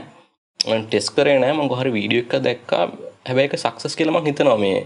[0.60, 1.54] ටෙස්ට් කරේ නෑ.
[1.58, 2.84] මම හරි වීඩියෝ එකක් දැක්කා.
[3.28, 4.78] හැබැයි ඒක සක්සස් කියලා මම හිතනවා මේ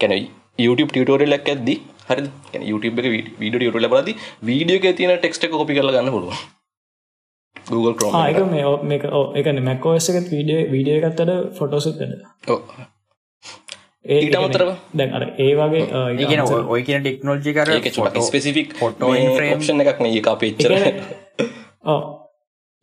[0.00, 0.24] කියන්නේ
[0.64, 1.76] YouTube ටියුටෝරියල් එකක් ඇද්දි.
[2.08, 4.12] කියන්නේ YouTube එක වීඩියෝ ටියුටෝරියල් බලද්දි
[4.48, 6.57] වීඩියෝ එකේ තියෙන ටෙක්ස්ට් එක කොපි කරලා ගන්න පුළුවන්
[7.70, 8.38] Google Chrome එක.
[8.46, 12.60] මේ මේක එකන මැක්කෝස් එකත් වීඩියෝ වීඩියෝ එකත්තට ෆොටෝසුත් වැඩ ඔව්.
[14.18, 14.70] ඊට අමතරව?
[14.94, 15.82] දැන් අර ඒ වගේ
[16.38, 19.12] අමතරව- ඔය කියන ටෙක්නෝජි කර ස්පෙසිෆික් ෆොටෝ
[19.50, 20.72] ඔප්ෂන් එකක් නේ ඒක අපේ එච්චර.
[21.86, 22.00] ඔව්.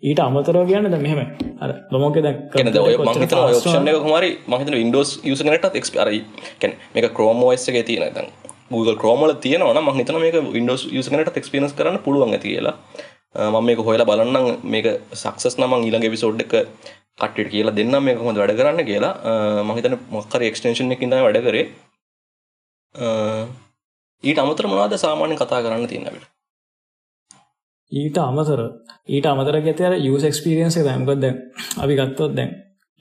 [0.04, 1.20] ඊට අමතරව කියන්න ද මෙහෙම
[1.60, 5.46] අර ලොමෝක දැන් කෙනද ඔය මං හිතන ඔය ඔප්ෂන් එක කොහමරි මං හිතන Windows user
[5.48, 6.12] කෙනෙක්ටත් එක්ස් අර
[6.60, 8.28] කියන්නේ මේක Chrome OS එකේ තියෙන දැන්
[8.70, 10.36] Google Chrome වල තියෙනවා නම් මං මේක
[10.94, 12.76] user කෙනෙක්ටත් එක්ස්පීරියන්ස් කරන්න පුළුවන් ඇති කියලා
[13.36, 14.46] මම මේක හොයලා බලන්නම්.
[14.66, 16.54] මේක සක්සස් නම් ඊළඟ එපිසෝඩ් එක
[17.18, 18.04] කට්ටියට කියලා දෙන්නම්.
[18.04, 19.14] මේක කොහොමද වැඩ කරන්න කියලා.
[19.24, 19.32] අ,
[19.64, 21.66] මං හිතන්නේ මොකක් හරි එක්ස්ටෙන්ෂන් එකකින් තමයි වැඩ කරේ.
[24.24, 26.28] ඊට අමතර මොනවද සාමාන්‍යයෙන් කතා කරන්න තියෙන අපිට?
[27.92, 28.62] ඊට අමතර
[29.08, 31.42] ඊට අමතර ඇති අර යස් එක්ස්පිරියන්ස දැම්කොත් දැන්.
[31.78, 32.52] අපි ගත්තොත් දැන්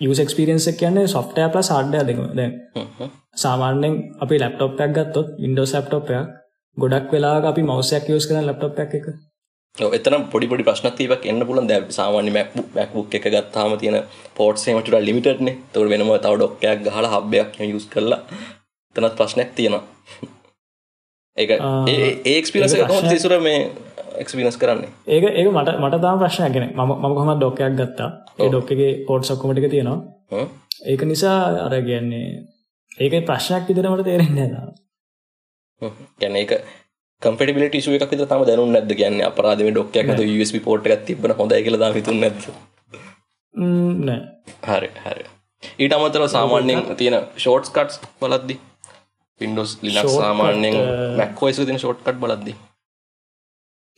[0.01, 1.63] යස් එක්ස්පිරියන්ස කියන්නේ සොෆ්ටය පල
[2.35, 3.11] දැන් හ්ම් හ්ම්.
[3.37, 6.27] සාමාන්‍යෙන් අපි ලැප්ටොප්යක් ගත්තොත් ඉන්ඩෝ සැප්ටොප්යක්
[6.77, 8.93] ගොඩක් වෙලා අපි මවසයක් යස් කරන ලැප්ටොප් එක
[9.77, 13.97] එතන පොඩි පොඩි ප්‍රශ්න තියෙවක් එන්න පුළුවන් දැන් සාමාන්‍ය MacBook MacBook එක ගත්තාම තියෙන
[14.37, 15.55] ports එහෙම ටිකක් limited නේ.
[15.55, 18.21] ඒතකොට වෙනම තව ඩොක් එකක් ගහලා hub එකක් එහෙම use කරලා
[18.97, 19.83] එතනත් ප්‍රශ්නයක් තියෙනවා.
[21.37, 23.11] ඒක ඒ ඒ- experience එක කොහොමද.
[23.11, 23.59] තිසුර මේ
[24.17, 24.91] experience කරන්නේ?
[25.09, 28.93] ඒක ඒක මට මට තාම ප්‍රශ්නයක් ගැන මම මම කොහොමද ඩොක්කයක් ගත්තා ඒ ඩොක් එකේ
[29.09, 30.47] පෝට්ස් ඔක්කොම ටික තියෙනවා?
[30.87, 32.25] ඒක නිසා අර කියන්නේ
[33.01, 35.93] ඒක ප්‍රශ්නයක් විදිහට මට තේරෙන්නේ නැහැ තාම.
[36.21, 36.53] කියන්නේ ඒක
[37.27, 40.87] compatibility issue එකක් විතර තාම දැනුන්නේ නැද්ද කියන්නේ අපරාධ මේ ඩොක් එකක් නැතුව USB port
[40.89, 42.45] එකක් තිබ්බන හොඳයි කියලා තාම හිතුන්නේ නැද්ද?
[44.07, 44.21] නෑ
[44.71, 45.25] හරි හරි
[45.79, 48.57] ඊට අමතරව සාමාන්‍යයෙන් තියෙන ෂෝට්ස් කට්ස් බලද්දි
[49.41, 50.87] Windows Linux සාමාන්‍යයෙන් අ,
[51.19, 52.53] Mac OS එකේ තියෙන ෂෝට්කට් බලද්දි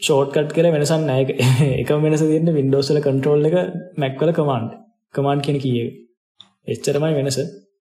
[0.01, 1.23] ෂෝට්කට් කියලා වෙනසක් නෑ.
[1.83, 2.55] එකම වෙනස තියෙන්නේ
[2.91, 3.57] වල control එක
[3.97, 4.69] Mac වල command.
[5.15, 5.67] command කියන එක.
[6.69, 7.39] එච්චරමයි වෙනස.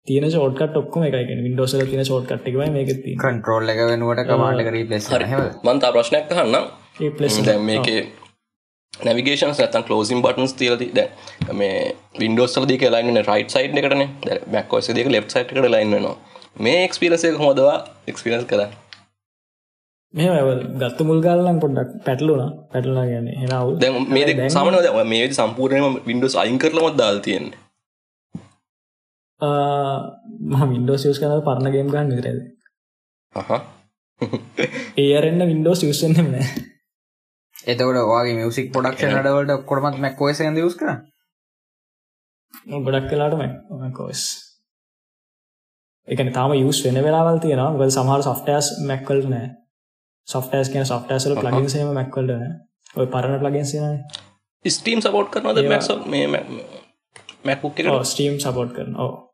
[0.07, 1.45] තියෙන ෂෝට්කට් ඔක්කොම එකයි කියන්නේ.
[1.47, 3.23] Windows වල තියෙන ෂෝට්කට් එකමයි මේකෙත් තියෙන්නේ.
[3.23, 5.17] කන්ට්‍රෝල් එක වෙනුවට කමාන්ඩ් එක රීප්ලේස් හරි.
[5.17, 6.65] කරන හැම මම තා ප්‍රශ්නයක් අහන්නම්
[7.01, 7.99] Replace දැන් මේකේ
[8.93, 11.09] නැවිගේෂන්ස් නැත්තම් ක්ලෝසින් බටන්ස් තියලා ති- දැන්
[11.53, 11.77] මේ
[12.23, 14.09] Windows වල දීක වෙන්නේ right side එකටනේ.
[14.25, 15.61] දැන් Mac OS එකේ දීක left side එකට
[15.97, 16.15] වෙනවා.
[16.59, 18.77] මේ experience එක කොහොමද ඔයා experience කරන්නේ?
[20.13, 22.49] මෙහෙම ඔය ගත්ත මුල් ගාලා නම් පොඩ්ඩක් පැටලුණා.
[22.73, 23.75] පැටලුණා කියන්නේ එන අවුල්.
[23.81, 24.25] දැන් මේ
[24.99, 27.57] ඔය මේ විදි සම්පූර්ණයෙන්ම Windows අයින් කරලාමත් දාලා තියෙන්නේ
[29.41, 32.57] මම Windows use කරනකොට පරණ ගේම් ගන්න විතරයි.
[33.35, 33.51] අහහ
[34.97, 36.65] ARN Windows use වෙන්නේ නැහැ.
[37.67, 41.01] එතකොට ඔයාගේ මියසික් පොඩක්ෂන් අඩවලට ඔක්කොටමත් Mac OS එකෙන්ද යූස් කරන්නේ
[42.67, 43.33] මම ගොඩක් වෙලාට
[43.81, 44.21] Mac OS.
[46.07, 47.71] ඒ කියන්නේ තාම use වෙන වෙලාවල් තියෙනවා.
[47.71, 49.49] මොකද සමහර softwares Mac වලට නැහැ.
[50.27, 52.59] softwares කියන softwares වල plugins එහෙම Mac වලට නැහැ.
[52.97, 54.03] ඔය පරණ plugins එනවානේ.
[54.69, 56.51] Steam support කරනවද ඒවා- Mac so- මේ Mac-
[57.45, 59.03] MacBook එකට ඔව් Steam support කරනවා.
[59.03, 59.28] ඔව්.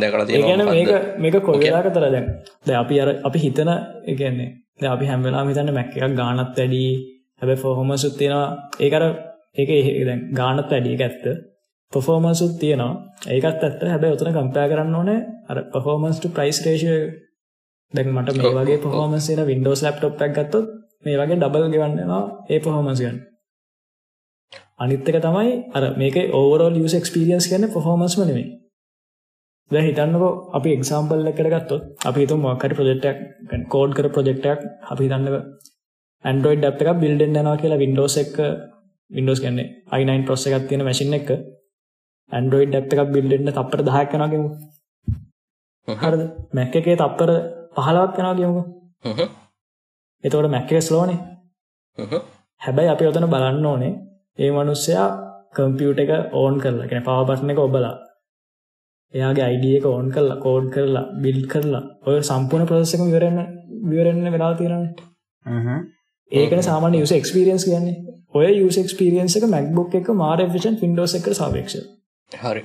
[0.00, 2.26] දැකලා ඒ කියන්නේ තියෙනවා මේක කොයි වෙලාවකටද දැන්?
[2.66, 3.70] දැන් අපි අර අපි හිතන
[4.08, 4.48] ඒ කියන්නේ
[4.80, 6.82] දැන් අපි හැම වෙලාවෙම හිතන්නේ එකක් ගාණත් වැඩි.
[7.40, 8.48] හැබැයි performance උත් තියෙනවා.
[8.80, 9.04] ඒක අර
[9.58, 10.90] ඒක ඒ- දැන් ගාණත් වැඩි.
[10.92, 11.24] ඒක ඇත්ත.
[12.42, 12.92] උත් තියෙනවා.
[13.28, 13.80] ඒකත් ඇත්ත.
[13.84, 15.56] හැබැයි උතන compare කරන්න ඕනේ අර
[16.22, 16.96] to price ratio
[17.94, 20.66] දැන් මට මේ වගේ පොහොමසේන වින්ඩෝස් ලප්ටොප් එකක් ගත්තොත්
[21.04, 23.00] මේ වගේ ඩබල් ගෙවන්නවා ඒ පොහොමස්
[24.52, 28.46] ගන්න අනිත්තක තමයි අර මේක ඕවරෝල් යස් එක්ස්පිරියන්ස් කියන්න පොහොමස්ම නෙමේ
[29.70, 33.18] දැ හිතන්නකෝ අපි එක්සාම්පල් එකට ගත්තොත් අපි හිතු මොක්කට ප්‍රජෙක්ටක්
[33.68, 34.60] කෝඩ් කර ප්‍රජෙක්ටක්
[34.92, 35.34] අපි හිතන්නක
[36.24, 38.34] ඇන්ඩරෝයිඩ් අප් එක බිල්ඩෙන් යනවා කියලා වින්ඩෝස් එක
[39.10, 41.28] වින්ඩෝස් කියන්නේ අයිනයින් ප්‍රොස්ස එකක් තියෙන මැසින් එක
[42.30, 44.48] ඇන්ඩරෝයිඩ් ඇප් එකක් බිල්ඩෙන්න්න තප්පර දහක් කනගෙමු
[45.88, 46.22] හරද?
[46.52, 47.30] මැක්ක එකේ තප්පර
[47.76, 48.62] පහලවක් කෙනා කියමු
[50.24, 51.18] එතවට මැක්ක ස්ලෝනේ
[52.60, 53.92] හැබැයි අපි ඔතන බලන්න ඕනේ
[54.38, 55.06] ඒ මනුස්සයා
[55.54, 57.94] කම්පියුට එක ඕන් කරලා ගැන පවබටන එක ඔබලා.
[59.14, 63.38] එයාගේ අයිඩිය එක ඕන් කරලා කෝඩ් කරලා බිල් කරලා ඔය සම්පූර්ණ ප්‍රසක විවරන්න
[63.90, 64.84] විවරන්න වෙලා තියෙනන
[66.32, 67.96] ඒකන සාමාන්‍ය යුස එක්ස්පිරියන්ස් කියන්නේ.
[68.34, 71.78] ඔය යුස එක්ස්පිරියන්ස එක මැක්බුක් එක මාර ෆිෂන් පින්ඩෝස් එක සාපේක්ෂ
[72.32, 72.62] හරි.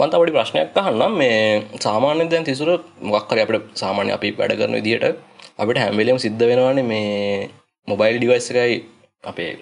[0.00, 1.12] මන්ත පොඩි ප්‍රශ්නයක් අහන්නම්.
[1.14, 1.36] මේ
[1.80, 2.70] සාමාන්‍ය දැන් තිසුර
[3.06, 5.04] මොක්කර අපට සාමාන්‍ය අපි වැඩ කරන විදිහට
[5.58, 7.50] අපිට හැම්වෙලම් සිද්ධ වෙනවානේ මේ
[7.88, 8.80] මොබයිල් ඩිවයිස් එකයි
[9.24, 9.52] අපේ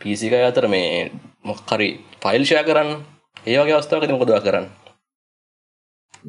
[0.00, 1.10] පිසික අතර මේ
[1.44, 1.88] මොක්කරි
[2.22, 2.90] ෆයිල්ෂය කරන්න.
[3.46, 4.66] ඒවගේ අවස්ථාවකති මොකදවා කරන්න?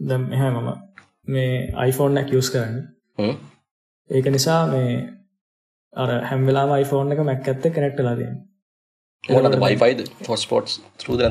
[0.03, 0.69] දැම් එහ මම
[1.27, 1.49] මේ
[1.81, 2.77] iPhoneෆෝන්නක් යස් කරන්න.
[4.09, 4.93] ඒක නිසා මේ
[5.93, 8.39] අර හැම්වෙලා iPhoneෆෝන් එක මැක් ඇත්ත කනෙක්ට ලදන්න
[9.23, 11.21] මොනද වයිෆයිද ෆොස්පෝට්ස් රුද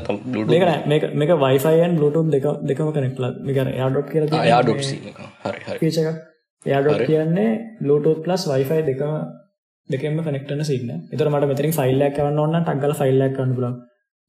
[0.87, 4.85] මේක මේක වයිෆයින් බluටුම් දෙක දෙකම කනෙක්ටල මිකර යාඩොට් කියල යාඩොට්
[5.79, 6.21] පීච එක
[6.65, 7.49] යාඩොට් කියන්නේ
[7.81, 9.11] බluටුත් ප්ලස් වයිෆයි දෙකම
[9.89, 13.75] දෙකම කනෙක්ටන සින්න එතර මට මෙතරින් ෆයිල්ලක් කවන්න ඔන්න ටක්ගල ෆයිල්ලක් කන්න පුලන්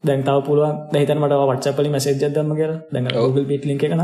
[0.05, 2.73] දැන් තව පුළුවන් දැහිතන මට වට්සපලි මසේජ දම කියල.
[2.91, 4.03] දැන් ගල් පිට ලික එකන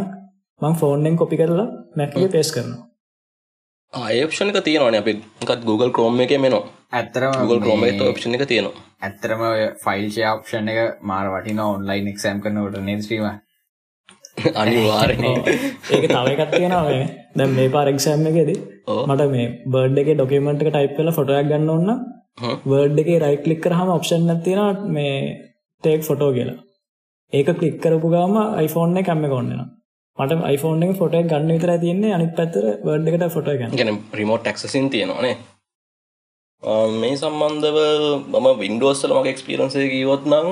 [0.61, 2.85] මං ෆෝන්ෙන් කොපි කරලා මැක්ගේ පේස් කරනවා.
[3.93, 5.13] ආයක්ෂණක තියෙනවාන අපි.
[5.43, 8.85] එකත් Google ක්‍රෝම් එක මෙනවා ඇත්තරම Google ක්‍රෝම ඔප්ෂණ එක තියෙනවා.
[9.01, 9.43] ඇත්තරම
[9.79, 13.27] ෆයිල් ෂෝප්ෂන් එක මාර වටින ඔන්ලයින් එක්සම් කරනට නෙස්්‍රීම
[14.61, 15.11] අනිවාර
[15.93, 17.01] ඒක තවකත් තියෙනවා
[17.37, 18.53] දැම් මේ පාරක්ෂෑම් එකෙද
[19.07, 21.91] මට මේ බර්ඩ් එක ඩොකමට එක ටයිප් කල ෆොටයක් ගන්න ඔන්න
[22.41, 25.19] වර්ඩ් එක රයි කලික් කරහම ඔප්ෂන් තියෙන මේ
[25.83, 26.59] ටේක් ෆොටෝ කියලා.
[27.33, 29.67] ඒක කලික් කරපු ගාම iPhoneෆෝන් එක කැම්ම කොන්නවා
[30.19, 32.15] මට iPhoneෆෝන් එක ෆොට ගන්න විතර තියන්නේ.
[32.15, 33.77] අනිත් පැත්තර වර්ඩ් එකට ෆොට ගන්න.
[33.77, 35.37] ගැන රිමෝට් ටක්සින් තියෙනවානේ
[36.95, 37.79] මේ සම්බන්ධව
[38.33, 40.49] මම වින්ඩෝස්සල මගේ එක්ස්පිරන්සේ ගීවොත් නම්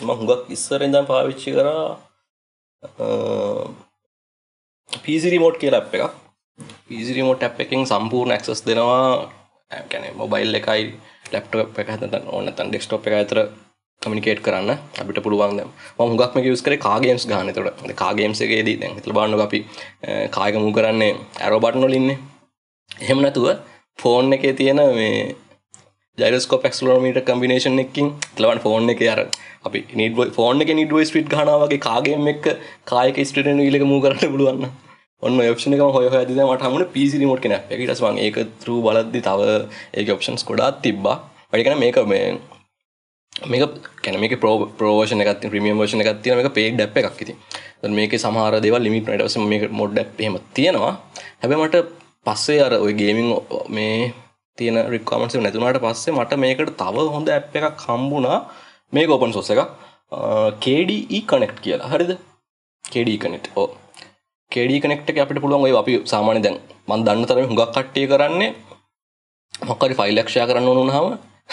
[0.00, 1.86] ම හුඟක් ඉස්සරෙන්දම් පාවිච්චි කරා
[5.00, 6.02] පිසිරිමෝට් කියල අප් එක
[6.88, 9.30] පිසිරිමෝට් ඇ් එකින් සම්පූර්ණ ඇක්සස් දෙනවා.
[9.84, 10.82] කැන මොබයිල් එකයි
[11.32, 13.38] ලැප්ටප් එක හත ඕන්න තන් ඩෙක්ස්ටෝප් එක අතර
[14.02, 15.60] කමිකේට් කරන්න අපිට පුළුවන්
[15.98, 19.60] හුගක්ම යස් කර කාගේම්ස් ගානතට කාගේම්සගේදී දැන් හිතල බාන්න අපි
[20.30, 22.18] කායකමු කරන්නේ ඇරෝබට්නොලින්නේ
[22.90, 23.48] එහෙම නැතුව
[23.98, 25.34] ෆෝන් එකේ තියෙන මේ
[26.18, 29.20] ජයිස්කෝ පක්ස්ලෝමීට කම්බිනේෂන් එකින් ලවන් ෆෝන් එක අර
[29.66, 32.50] අපි නිඩ ෆෝන් එක නිඩුව ස්පිට් ගනාවගේ කාගේම එක්
[32.86, 34.74] කායක ස්ටටන ඉලක මූ කරන්න පුළුවන්න
[35.22, 39.54] ඔන්න ඔප්ෂන එක හොය හද මට හමන පිසි මෝට් කෙන එකටස්වන් ඒක තරු බලද්දි තව
[39.94, 41.16] ඒක ඔප්ෂන්ස් කොඩාත් තිබ්බා.
[41.50, 42.26] වැඩිකන මේක මේ
[43.32, 47.34] මේක කැන මේක ප්‍රෝ ප්‍රෝෂන එකත් ප්‍රමියම් වර්ෂන එකත් තියෙන එක පේක් ඩැප් එකක් ඉති
[47.90, 50.92] මේක සමහර දේවල් ලිමිට නටස මේක මොඩ් ඩැප් හෙම තියෙනවා.
[51.40, 51.82] හැබැ මට
[52.26, 53.32] පස්සේ අර ඔය ගේමින්
[53.70, 54.12] මේ
[54.58, 58.38] තියෙන රික්කමන්ස නැතුනට පස්සේ මට මේකට තව හොඳ ඇප් එකක් හම්බුණා.
[58.92, 59.60] මේ ඕපන් සොස්ස එක
[60.60, 61.88] කඩී කනෙක්් කියලා.
[61.88, 62.12] හරිද?
[62.84, 63.68] කඩී කනෙට් ඕ
[64.52, 68.54] කඩී කනෙක්ට අපට පුළුවන් ඔය අපි සාමාන්‍ය දැන් මන් දන්න තරම හුඟක් කට්ටිය කරන්නේ.
[69.54, 71.08] මොක්කරි ෆයිල්ලක්ෂය කරන්න ඕනුනහම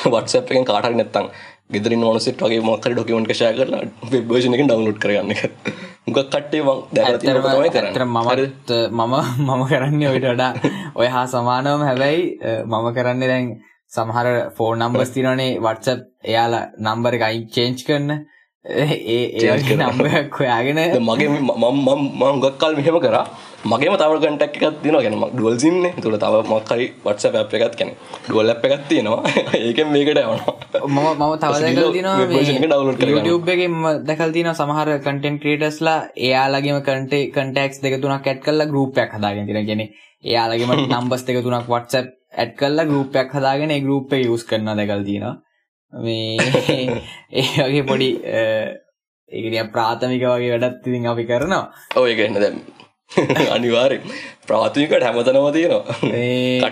[0.06, 1.28] වටසප් එකෙන් කාටරි නැත්තං
[1.70, 5.44] ගෙදරින් මොනසිට වගේ මොක්කරි ඩොකිමෙන්ට් ෂය කරලා වෙබ් වර්ෂන් එකෙන් ඩවුන්ලෝඩ් කරගන්න එක.
[6.06, 6.20] හුඟක්
[6.52, 8.06] තියෙන තමයි කරන්නේ.
[8.08, 10.52] මමත් මම මම කරන්නේ ඔයිට වඩා
[10.96, 11.82] ඔය හා සමානවම.
[11.84, 12.24] හැබැයි
[12.66, 13.54] මම කරන්නේ දැන්
[13.94, 18.12] සමහර ෆෝන් නම්බර්ස් තියෙනවනේ WhatsApp එයාලා නම්බර එක අයින් චේන්ජ් කරන.
[18.66, 20.80] ඒ ඒ නම්බරයක් හොයාගෙන.
[21.02, 21.90] මගේ මම
[22.22, 23.26] හුඟක් කල් මෙහෙම කරා.
[23.66, 27.92] මගේම තව කටක් එකක් තින ගැන ඩුවල් සින්න තුළ තව මක්කරි වටස පැප් එකත් කැන
[28.24, 29.22] ඩුවල් අප එකත් තියෙනවා.
[29.60, 30.42] ඒකෙන් මේකට යවන
[30.88, 31.54] මම මම තව
[33.22, 39.16] YouTube එකෙන් දැකල් තින සමහර කටෙන් ක්‍රේටස්ලා එයාලගේම කටේ කටෙක්ස් දෙක තුනක් ඇත් කල්ලා ගරුපයක්
[39.16, 39.86] හදාගෙන තින ගෙන
[40.24, 45.28] එයාලගේම නම්බස් දෙක තුනක් වටසප් ඇත් කල්ලා ගරුපයක් හදාගෙන ගරුප්ප යස් කරන දැකල් තින
[45.94, 46.38] මේ
[47.42, 48.10] ඒගේ පොඩි
[49.32, 51.66] ඒගනිය ප්‍රාථමික වගේ වැඩත් ඉතින් අපි කරනවා.
[51.96, 52.58] ඔය ගන්න දැම්
[53.56, 54.02] අනිවාරෙන්
[54.48, 55.96] ප්‍රාථමිකට හැමතනම තියෙනවා.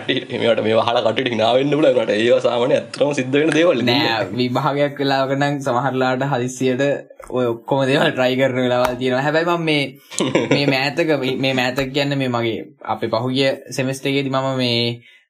[0.00, 5.58] කට මේට මේ හල කට හිනාවෙන්න බලට ඒ සාමන ඇතරම සිද්ධවෙන දේවල් නෑ විභාගයක් වෙලාකනම්
[5.60, 6.84] සමහරලාට හදිසියට
[7.30, 9.22] ඔය ඔක්කොම දේවල් ට්‍රයි කරන වෙලාවල් තියෙනවා.
[9.22, 9.82] හැබැයිම මේ
[10.54, 14.78] මේ මෑතක මේ මෑතක කියන්න මේ මගේ අප පහුගිය සෙමස්ටේගේද මම මේ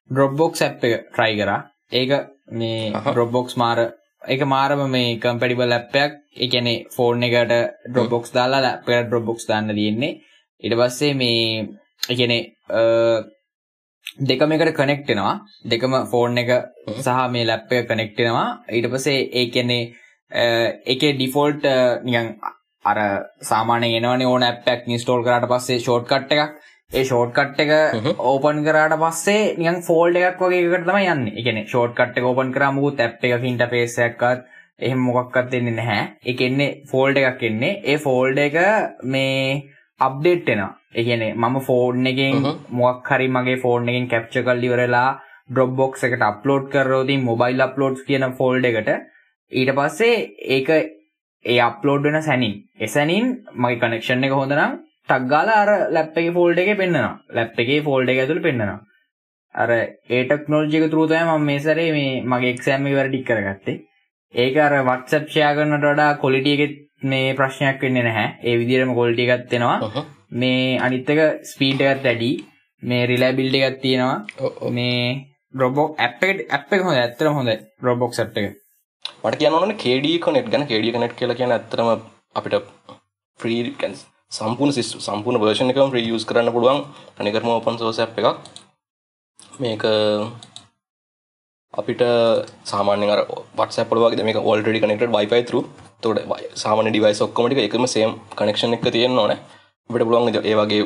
[0.09, 1.59] ඩොබ්බොක්ස් ඇප් එක ට්‍රයි කරා.
[1.91, 2.11] ඒක
[2.51, 3.79] මේ ඩොබ්බොක්ස් මාර
[4.27, 7.53] එක මාරම මේ කම්පැඩිබල් ඇප්පයක් එකනේ ෆෝර්න් එකට
[7.89, 10.19] ඩොබ්බොක්ස් දාලා ලැප්පට ඩොබ්බොක්ස් දාන්න තියෙන්නේ.
[10.63, 11.67] ඉට පස්සේ මේ
[12.09, 12.41] එකනේ
[14.21, 15.35] දෙකම එකට කනෙක්ටෙනවා
[15.65, 16.51] දෙකම ෆෝන් එක
[16.97, 19.83] සහ මේ ලැප් එක කනෙක්ටෙනවා ඊට පස්සේ ඒ කියන්නේ
[20.85, 21.65] එකේ ඩිෆෝල්ට්
[22.03, 22.29] නිකන්
[22.85, 22.99] අර
[23.43, 26.53] සාමාන්‍ය එනවනේ ඕන ඇප් එකක් ඉන්ස්ටෝල් කරාට පස්සේ ෂෝට් කට් එකක්
[26.93, 31.33] ඒ ෂෝට් කට් එක ඕපන් කරාට පස්සේ නිකන් ෆෝල්ඩ් එකක් වගේ තමයි යන්නේ.
[31.33, 34.43] ඒ කියන්නේ ෂෝට් කට් එක ඕපන් කරාම මුකුත් ඇප් එකක ඉන්ටර්ෆේස් එකක්වත්
[34.79, 36.03] එහෙම මොකක්වත් දෙන්නේ නැහැ.
[36.23, 37.79] ඒක එන්නේ ෆෝල්ඩ් එකක් එන්නේ.
[37.83, 38.57] ඒ ෆෝල්ඩ් එක
[39.05, 39.33] මේ
[39.99, 40.71] අප්ඩේට් වෙනවා.
[40.93, 45.09] ඒ කියන්නේ මම ෆෝන් එකෙන් මොකක් හරි මගේ ෆෝන් එකෙන් කැප්චර් කරලා ඉවරලා
[45.49, 48.95] Dropbox එකට අප්ලෝඩ් ඉතින් මොබයිල් අප්ලෝඩ්ස් කියන ෆෝල්ඩ් එකට
[49.51, 50.15] ඊට පස්සේ
[50.51, 50.69] ඒක
[51.45, 54.59] ඒ අප්ලෝඩ් වෙන සැනින් එසැනින් මගේ කනෙක්ෂන් එක හොඳ
[55.09, 57.19] නම් ටක් ගාලා අර ලැප් ෆෝල්ඩ් එකේ පෙන්නනවා.
[57.29, 58.79] ලැප් එකේ ෆෝල්ඩ් එක ඇතුළේ පෙන්නනවා.
[59.55, 63.27] අර ඒ ටෙක්නොලොජි එක through තමයි මම මේ සැරේ මේ මගේ එක්සෑම් එක ඉවර ටික
[63.27, 63.81] කරගත්තේ.
[64.33, 64.73] ඒක අර
[65.33, 66.11] share කරනට වඩා
[66.55, 66.71] එකේ
[67.03, 68.27] මේ ප්‍රශ්නයක් වෙන්නේ නැහැ.
[68.43, 68.55] ඒ
[69.25, 70.05] එකක් එනවා.
[70.31, 72.31] මේ අනිත් එක ස්පීඩ් එකත් වැඩි.
[72.83, 74.17] මේ reliability එකක් තියෙනවා.
[74.71, 75.27] මේ
[75.99, 77.03] app එක app එක හොඳයි.
[77.03, 77.57] ඇත්තටම හොඳයි.
[77.81, 78.55] Dropbox app එක.
[79.23, 82.59] මට කියන්න KD Connect ගැන KD Connect කියලා කියන්නේ ඇත්තටම අපිට
[83.39, 83.61] free
[84.37, 86.79] සම්පූර්ණ සිස්ටම් සම්පූර්ණ version එකම free use කරන්න පුළුවන්
[87.19, 88.29] අනිකරම open source app එකක්.
[89.63, 89.83] මේක
[91.79, 92.01] අපිට
[92.71, 93.21] සාමාන්‍යයෙන් අර
[93.59, 95.65] WhatsApp වල වගේ මේක already connected Wi-Fi through.
[95.97, 96.19] එතකොට
[96.63, 99.39] සාමාන්‍ය device ඔක්කොම ටික එකම same connection එක තියෙන්න ඕනේ.
[99.89, 100.83] අපිට පුළුවන් ඒ වගේ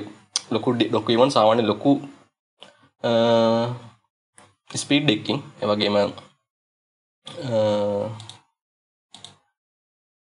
[0.56, 1.92] ලොකු document සාමාන්‍ය ලොකු
[4.82, 5.96] ස්පීඩ් දෙකින් ඒ වගේම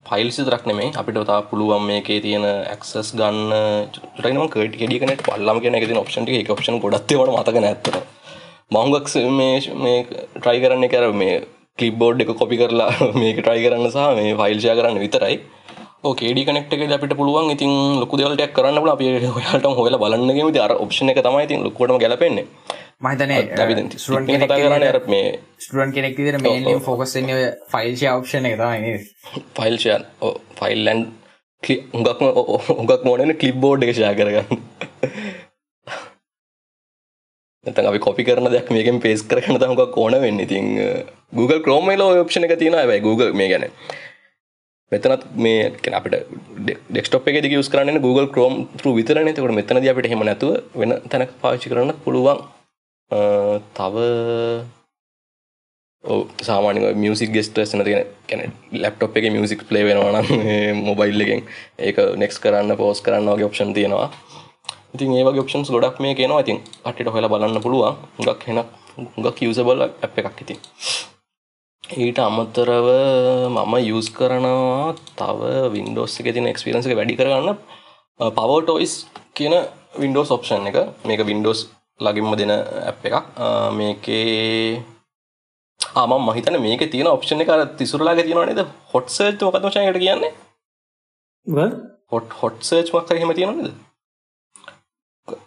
[0.10, 0.92] ෆයිල්ස් විතරක් නෙමෙයි.
[1.00, 3.54] අපිට තා පුළුවන් මේකේ තියෙන ඇක්සස් ගන්න.
[3.94, 6.38] චුට්ටක් කටි කෙඩි කනෙට් පල්ලම කියන එක තියෙන ඔප්ෂන් ටික.
[6.42, 8.04] ඒක ඔප්ෂන් ගොඩක් ඒවට මතක නැහැ
[8.72, 9.98] මම හුඟක් මේ මේ
[10.44, 11.34] try කරන්නේ කර මේ
[11.78, 12.90] ක්ලිප්බෝඩ් එක කොපි කරලා
[13.22, 15.36] මේක try කරන්න සහ මේ ෆයිල් ෂෙයා කරන්න විතරයි.
[16.04, 17.52] ඔව් KD කනෙක්ට් එකේදී අපිට පුළුවන්.
[17.56, 18.96] ඉතින් ලොකු දේවල් ටිකක් කරන්න පුළුවන්.
[18.96, 20.50] අපි ඔයාලටම හොයලා බලන්න ගියමු.
[20.50, 22.46] ඉතින් අර ඔප්ෂන් එක තමයි ඉතින් ලොකුවටම ගැලපෙන්නේ.
[23.02, 23.32] මහිතන
[23.98, 25.28] ස්ටන් කරන මේ
[25.60, 27.32] ස්ටන් කෙනෙක් විදිර මේලින් ෆෝකස්න්න
[27.74, 28.94] ෆයිල් ක්ෂණ එක තමයි
[29.58, 30.06] ෆයිල්ෂයන්
[30.60, 31.02] ෆයිල්ලන්්
[32.00, 32.26] උගක්ම
[32.84, 34.64] උගක් මෝනන කලිප් බෝඩ් ෂා කරගන්න.
[37.66, 40.40] එතන් අපි කොපි කරන දෙයක් මේකෙන් පේස් කරන තමක් ඕන වෙන්න.
[40.48, 40.66] ඉතින්
[41.36, 43.70] Google ක්‍රෝමයිල ඔප්ෂණ එක තියෙන ඇයි Google මේ ගැන
[44.92, 46.20] මෙතනත් මේ අපට
[46.66, 49.34] ඩෙක්ස්ටප් එක ස් කරන්න Google ක්‍රෝම් තු විතරන.
[49.36, 52.46] තකට මෙතනද අපිට හෙම නැතුව වෙන තැනක් පාචි කරන්න පුළුවන්
[53.78, 53.96] තව
[56.48, 60.28] සාමානක මියසික් ගෙස්ටස් තියෙන කැන ලැප්ටොප් එක මියසික් ප්ලේ වෙනවානම්
[60.88, 61.42] මොබයිල් එකෙන්
[61.80, 64.10] ඒක නෙක්ස් කරන්න පෝස් කරන්න වගේ ඔප්ෂන් තියෙනවා.
[64.94, 67.96] ඉතින් ඒවගේ ඔප්ෂන්ස් ගොඩක් මේ කියනවා ඉතින් අටට හොල බලන්න පුළුවන්.
[68.26, 68.60] ගක් හෙන
[69.24, 70.60] ගක් යසබල ඇ් එකක් ඉතින්.
[72.04, 72.88] ඊට අමතරව
[73.56, 75.42] මම යස් කරනවා තව
[75.76, 77.58] වින්ඩෝස් එක තින එක්ස්පිරන්ස එක වැඩි කරගන්න.
[78.38, 78.94] පවටෝයිස්
[79.38, 79.56] කියන
[80.02, 80.78] වින්ඩෝස් ඔප්ෂන් එක.
[81.08, 81.60] මේක වින්ඩෝස්
[82.00, 83.16] ලගින්ම දෙන ඇප් එකක්.
[83.80, 84.84] මේකේ
[86.02, 88.62] ආම මහිතන මේක තියෙන ඔප්ෂණ එක තිසුරලාග තියෙනවා නේද?
[88.94, 90.32] හොට් සර්ච් මොකද වචනයට කියන්නේ?
[92.14, 93.70] හොට් හොට් සර්ච් මොකක් හරි එහෙම තියෙනවද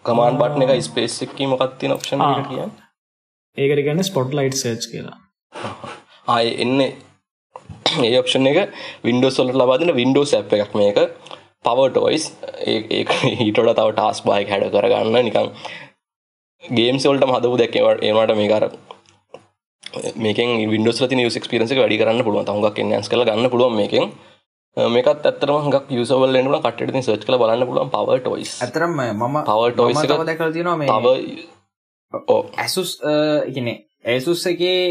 [0.06, 1.18] කමාන්ඩ් බටන් එක ස්පේස්
[1.80, 2.70] තියෙන ඔප්ෂන් එකට කියන්නේ?
[3.58, 5.18] ඒකට කියන්නේ ස්පොට්ලයිට් සර්ච් කියලා.
[6.34, 6.90] ආයේ එන්නේ
[8.06, 8.72] ඒ ඔප්ෂන් එක
[9.08, 10.98] Windows වලට ලබා දෙන Windows app එකක් මේක.
[11.94, 12.24] Toys.
[12.70, 13.10] ඒ ඒක
[13.44, 13.88] ඊට වඩා තව
[14.26, 15.16] බාර් එක හැඩ කරගන්න.
[15.28, 15.48] නිකන්
[16.64, 18.64] ගේම්ස් වලට හදපු දැක්කවට ඒවට මේ කර
[20.18, 22.44] මේකෙන් වින්ඩෝස් ලති නිවස් ක්ස්පිරන්ස වැඩි කරන්න පුළුවන්.
[22.44, 24.10] තමුගක් එන්නස් කළ ගන්න පුළුවන් මේකෙන්.
[24.76, 27.90] මේකත් ඇත්තරම ගක් යුසවල් එන්නුන කටට සර්ච් කළ බලන්න පුළුවන්.
[27.90, 31.46] පව ටොයිස් ඇතරම මම පව ටොයිස් දැකල් මේ
[32.28, 32.96] ඕ ඇසුස්
[33.46, 33.70] ඉගෙන
[34.06, 34.82] ඇසුස් එකේ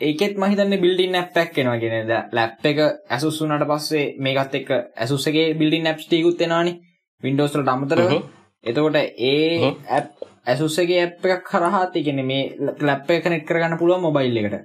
[0.00, 5.46] ඒකෙත් මහිතන්න බිල්ඩින් ඇප් පැක් කෙනවා ගෙනද ලැප් එක ඇසුස් වනට පස්සේ මේකත් එක් ඇසුසගේ
[5.54, 6.72] බිල්ඩින් ඇප් ටිකුත්තෙනවානි
[7.22, 8.16] වින්ඩෝස්ලට අමතරව.
[8.64, 12.42] එතකොට ඒ ඇප් ඇසුස්සගේ ඇප් එකක් කරහා තිගෙන මේ
[12.80, 14.56] ලැප් එක කනෙක්ට් කරගන්න පුළුවන් මොබයිල් එකට.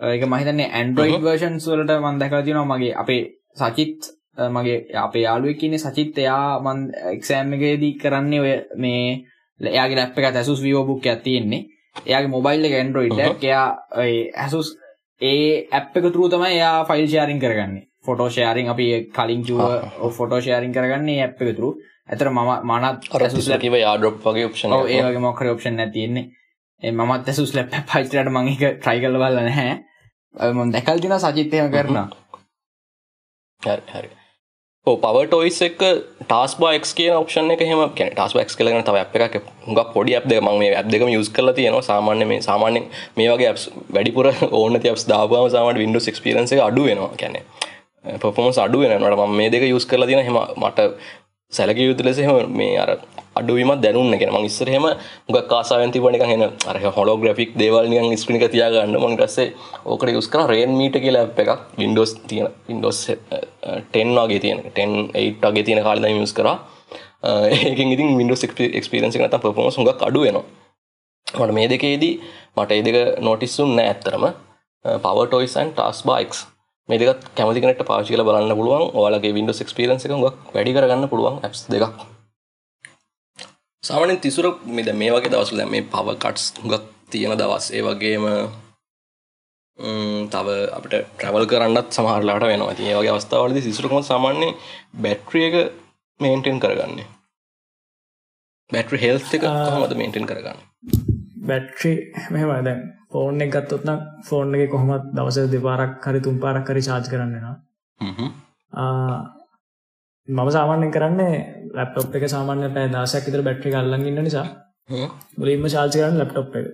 [0.00, 3.22] ඒක මම හිතන්නේ Android versions වලට මම දැකලා තියෙනවා මගේ අපේ
[3.54, 4.10] සචිත්
[4.48, 6.18] මගේ අපේ යාළුවෙක් ඉන්නේ සචිත්.
[6.18, 6.80] එයා මම
[7.12, 9.02] එක්සෑම් එකේදී කරන්නේ ඔය මේ
[9.60, 11.62] එයාගේ ලැප් එකත් Asus VivoBook එකක් තියෙන්නේ.
[12.06, 13.44] එයාගේ මොබයිල් එක Android එකක්.
[13.44, 14.76] එයා ඔය Asus
[15.20, 17.84] ඒ ඇප් එක through තමයි එයා ෆයිල් ෂෙයාරින් කරගන්නේ.
[18.06, 19.60] ෆොටෝ ෂෙයාරින් අපි කලින් කිව්ව
[20.18, 21.74] ෆොටෝ ෂෙයාරින් කරගන්නේ ඇප් එක through
[22.08, 28.30] ඇතර මම මනත් රැසුස්ලකිව යාඩොප් වගේ ඔප්ෂන් ඒගේ මොකර ඔප්ෂන් ඇතියෙන්නේ මත් ඇසුස් ලැප් පයිතරට
[28.30, 29.74] මංක ට්‍රයි කල බල නැහැ.
[30.34, 31.98] ම දැකල් තින සචිත්තයම කරන
[33.62, 34.08] හරි
[34.86, 35.80] පවටෝයිස් එක
[36.22, 40.42] ටස් බක් කිය ඔප්ෂන් එක හෙම ටස් බක් කලන තව එක හුඟක් පොඩි අප් දෙක
[40.42, 41.82] මම ඇ් දෙකම යුස් කල තියෙනවා.
[41.82, 43.54] සාමාන්‍ය මේ සාමාන්‍යෙන් මේ වගේ
[43.90, 47.14] වැඩිපුර ඕන තිය දාාව සාමට විඩු ක්ස්පිරන්ස අඩු වෙනවා.
[47.16, 47.40] කැනෙ
[48.20, 50.88] පොෆොමස් අඩු වෙනට ම මේ දෙක යුස් කරලා තින හෙම මට
[51.52, 52.18] සැලක යුතු ලෙස
[52.50, 52.90] මේ අර
[53.36, 54.86] අඩුවීමත් දැනුන්න ගෙන මං ඉස්සරහෙම
[55.28, 58.96] ග කාසාවෙන් තිබන එක හෙන අර හොලෝග්‍රෆික් දේවල්නියන් ස්ක්‍රිනික තියාගන්න.
[58.96, 59.54] මං රස්සේ
[59.84, 64.40] ඕකට යුස් කර රේන් මීට කියලා අප එකක් වින්ඩෝස් තියෙන වින්ඩෝස් ටෙන් eh, eh, වගේ
[64.40, 64.58] තියෙන.
[64.66, 66.48] ටෙන් ඒට් වගේ තියෙන කාලද යස් කර.
[67.22, 70.44] Eh, ඒකින් ඉතින් වින්ඩෝස් එක්ස්පිරන්සි නත පොමස් හුඟක් අඩු වෙනවා.
[71.26, 72.14] මට මේ දෙකේදී
[72.56, 74.28] මට ඒ දෙක නොටිස්සුන් නෑ ඇත්තරම
[74.84, 76.46] පවටෝයිසන් ටස් බයික්ස්
[76.88, 78.84] මේ දෙකත් කැමති කෙනෙට පාචි කල බලන්න පුළුවන්.
[78.94, 82.04] ඔයාලගේ වින්ඩෝස් එක්ස්පිරන්ස එක ගක් වැඩි කරගන්න පුළුවන් ඇස් දෙකක්.
[83.84, 87.66] සාමනෙන් තිසුර මෙද මේ වගේ දවසල මේ පව කට්ස් ගක් තියෙන දවස්.
[87.70, 88.24] ඒ වගේම
[90.28, 92.74] තව අපට ට්‍රවල් කරන්නත් සමහරලාට වෙනවා.
[92.74, 94.48] තිය වගේ අවස්ථාවලද සිසුරකම සාමාන්‍ය
[94.98, 95.56] බැට්‍රිය එක
[96.20, 97.08] මේන්ටෙන් කරගන්නේ.
[98.70, 100.62] බැට්‍රි හෙල් එක හොමද මේන්ටෙන් කරගන්න?
[101.42, 101.92] බැට්‍රි
[102.30, 102.80] මෙම දැන්
[103.12, 107.56] ෆෝන් එක ගත්තොත්නම් ෆෝන් එක කොහොමත් දවස දෙපාරක් හරි තුන් පාරක් කරි චාර්ජ් කරන්නවා
[110.28, 111.34] මම සාමාන්‍යෙන් කරන්නේ
[111.72, 114.46] ලැප්ටොප් එක සාමාන්‍ය පෑ දාසයක් විතර බැට්‍රි අල්ලන් ඉන්න නිසා.
[115.38, 116.66] මුලින්ම චාර්ජ් කරන්න ලැප්ටොප් එක.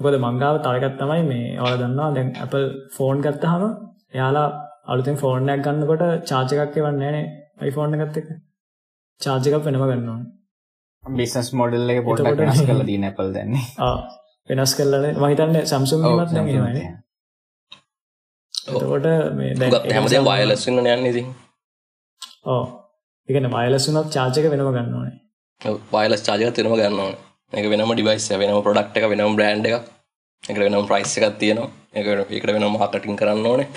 [0.00, 2.10] මොකද මංගාව තවකත් තමයි මේ ඔයාලා දන්නවා.
[2.16, 2.66] දැන් Apple
[2.96, 3.62] ෆෝන් ගත්තාම
[4.14, 4.48] එයාලා
[4.86, 7.24] අලුතෙන් ෆෝන් එකක් ගන්නකොට චාර්ජ් එකක් එවන්නේ නැහැ
[7.58, 8.28] නේ iPhone එකත් එක්ක.
[9.20, 13.64] චාර්ජ් එකක් වෙනම ගන්න ඕනේ බිස්නස් මොඩල් එක පොඩ්ඩක් වෙනස් කරලා තියෙන Apple දැන්නේ.
[13.80, 13.98] ආ
[14.48, 16.88] වෙනස් කරලානේ මම හිතන්නේ Samsung එකත් දැන් එහෙමයි
[18.68, 19.06] එතකොට
[19.38, 21.32] මේ දැන් හැමදේ වයලස් වන්න යන්න ඉතින්.
[22.44, 22.64] ඔව්.
[23.28, 25.16] ඒ කියන්නේ වයර්ලස් උනත් චාර්ජ් එක වෙනම ගන්න ඕනේ.
[25.94, 27.16] වයලස් චාජක තිරම ගන්න ඕන.
[27.52, 29.76] එක වෙනම ඩිවයිස් වෙනම ප්‍රඩක්් එක වෙනම් බ්‍රන්් එක
[30.44, 31.70] එක වෙනම් ප්‍රයිස් එකක් තියෙනවා.
[31.94, 33.68] එක එකට වෙනම් මාකටින් කරන්න ඕනේ.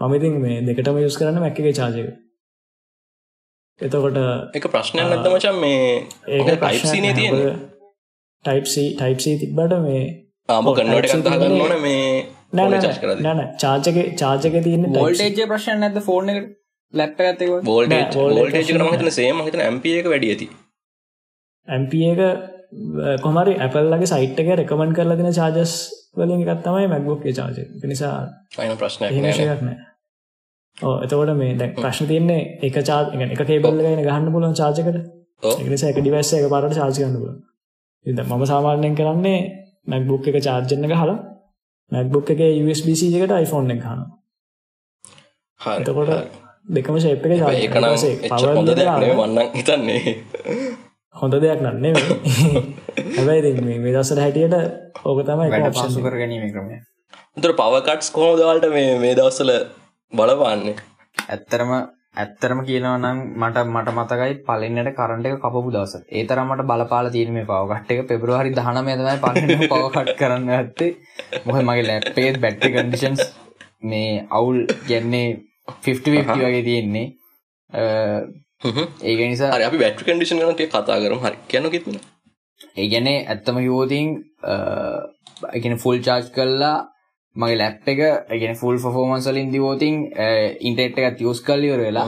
[0.00, 2.10] මම ඉතින් මේ දෙකටම යුස් කරන්න මැක් එකේ චාර්ජ් එක.
[3.80, 4.18] එතකොට
[4.58, 5.86] එක ප්‍රශ්නයක් නැද්ද මචන් මේ
[6.28, 7.38] ඒක ටයිප්සිනේ තියෙන
[8.44, 10.02] ටයිප්C ටයිප්C තිබ්බට මේ
[10.48, 12.02] ආම කන්නට එකක් දාගන්න ඕන මේ
[12.52, 13.46] නෑ නෑ නෑ.
[13.62, 16.00] චාර්ජක චාර්ජක තියෙන වෝල්ටේජ් ප්‍රශ්න නැද්ද?
[16.08, 16.50] ෆෝන් එකට?
[16.94, 20.50] ලැප් එකත් ඒක වෝල්ටේජ් වෝල්ටේජ් එක මම හිතන සේම් මම හිතන MP එක වැඩි ඇති.
[21.68, 22.20] MP එක
[23.24, 25.74] කොමරි ඇපල්ලගේ සයිට් එක රෙකමන් කරලා දෙන චාර්ජස්
[26.16, 27.66] වලින් එකක් තමයි MacBook එකේ charger.
[27.82, 28.14] ඒ නිසා
[28.58, 29.76] අයින ප්‍රශ්නයක් නෑ.
[30.76, 35.02] ඔව් එතකොට මේ දැන් ප්‍රශ්න තියෙන්නේ එක charge එක කේබල් එකගෙන ගහන්න පුළුවන් charge එකට.
[35.42, 37.42] ඒ නිසා එක device එක එකපාරට charge කරන්න පුළුවන්.
[38.06, 39.40] ඉතින් මම සාමාන්‍යයෙන් කරන්නේ
[39.86, 41.18] MacBook එක චාර්ජ් එක ගහලා
[41.92, 44.08] MacBook එකේ USB-C එකට iPhone එක ගහනවා.
[45.60, 46.42] හරි එතකොට.
[46.66, 50.14] දෙකම ෂේප් එකේ charge ඒක නම් එච්චර power හොඳ දෙයක් නෙවෙයි මන්නම් හිතන්නේ
[51.14, 52.14] හොඳ දෙයක් නන් නෙවෙයි.
[53.16, 54.54] හැබැයි ඉතින් මේ මේ දවස්වල හැටියට
[55.04, 56.06] ඕක තමයි එක වැඩ option පසු එක.
[56.06, 56.78] කර ගැනීම ක්‍රමය
[57.36, 59.52] උතර පව කට්ස් කොහොමද ඔයාලට මේ මේ දවස්වල
[60.12, 60.76] බලපාන්නේ
[61.28, 61.74] ඇත්තරම
[62.14, 67.10] ඇත්තරම කියනවා නම් මට මට මතකයි පලෙන්නට කරන්ට එක කපපු දවස ඒ තරම් මට බලපාල
[67.10, 68.00] තියෙන මේ පවකට් එක.
[68.08, 70.92] පෙබරවාරි දහනමය තමයි පලෙන්න පවකට් කරන්න ඇත්තේ.
[71.46, 73.22] මොහ මගේ ලැප්පේ බැට්ටි කන්ඩිෂන්ස්
[73.84, 75.26] මේ අවුල් ගැන්නේ
[75.82, 77.06] 50 වගේ තියෙන්නේ.
[79.02, 81.20] ඒක නිසා අපි බැට්‍රි කන්ඩිෂන් ගන ටික කතා කරමු.
[81.20, 82.00] හරි කියන්න කිත්න
[82.76, 84.08] ඒ ගැනේ ඇත්තම යෝතින්
[85.52, 86.76] එකන ෆුල් චාර්ජ් කල්ලා
[87.36, 88.00] මගේ ලැප් එක
[88.36, 89.96] එකන ෆුල් ෆෝමන්සලින් දිවෝතින්
[90.68, 92.06] ඉන්ටෙට් එකත් යස් කල්ලිවර වෙලා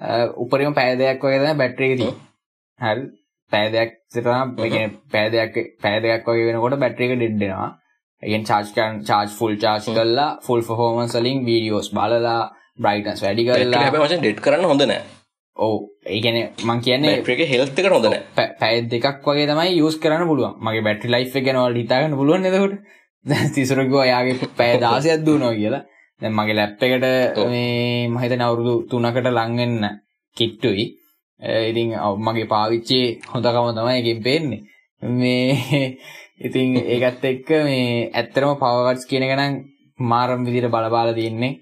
[0.00, 2.20] අ, උපරිම පෑදයක් වගේ තමයි බැට්‍රි එක තියෙන්නේ.
[2.80, 3.04] හරි.
[3.52, 4.54] පෑදයක් සිතන
[5.12, 7.70] පෑදයක් පෑදයක් වගේ වෙනකොට බැට්‍රි එක ඩෙඩ් වෙනවා.
[8.22, 12.38] ඒ කියන්නේ charge කරන් charge full charge කරලා full performance වලින් videos බලලා
[12.78, 13.82] brightness වැඩි කරලා.
[13.84, 15.00] හැබ වශයෙන් ඩෙට් කරන්න හොඳ නෑ.
[15.56, 15.74] ඔව්.
[16.06, 18.22] ඒ කියන්නේ මම කියන්නේ බැට්‍රි එක හෙල්ත් එකට හොඳ නෑ.
[18.36, 20.54] පෑ- පැය දෙකක් වගේ තමයි යස් කරන්න පුළුවන්.
[20.60, 22.74] මගේ බැටි ලයි් එක නොල් හිතාගන්න පුළුවන් එතකොට
[23.54, 25.84] තිසරකෝ යාගේ පෑ දාසයක් දුනෝ කියලා.
[26.20, 27.06] දැන් මගේ ලැප් එකට.
[27.46, 29.88] මේ මහිත නවුරුදු තුනකට ලංවෙන්න
[30.36, 30.84] කිට්ටුයි.
[31.40, 34.60] ඒ ඉතින් ඔව් මගේ පාවිච්චේ හොඳකම තමයි එකින් පේන්නේ.
[35.02, 35.98] මේ
[36.40, 39.54] ඉතින් ඒකත් එක්ක මේ ඇත්තරම පවකට්ස් කියන ගනම්
[39.98, 41.52] මාරම් විදිට බලබාල තියන්නේ.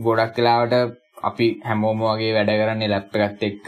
[0.00, 0.74] ගොඩක් කලාවට
[1.22, 3.66] අපි හැමෝම වගේ වැඩ කරන්නේ ලැප් එකත් එක්ක.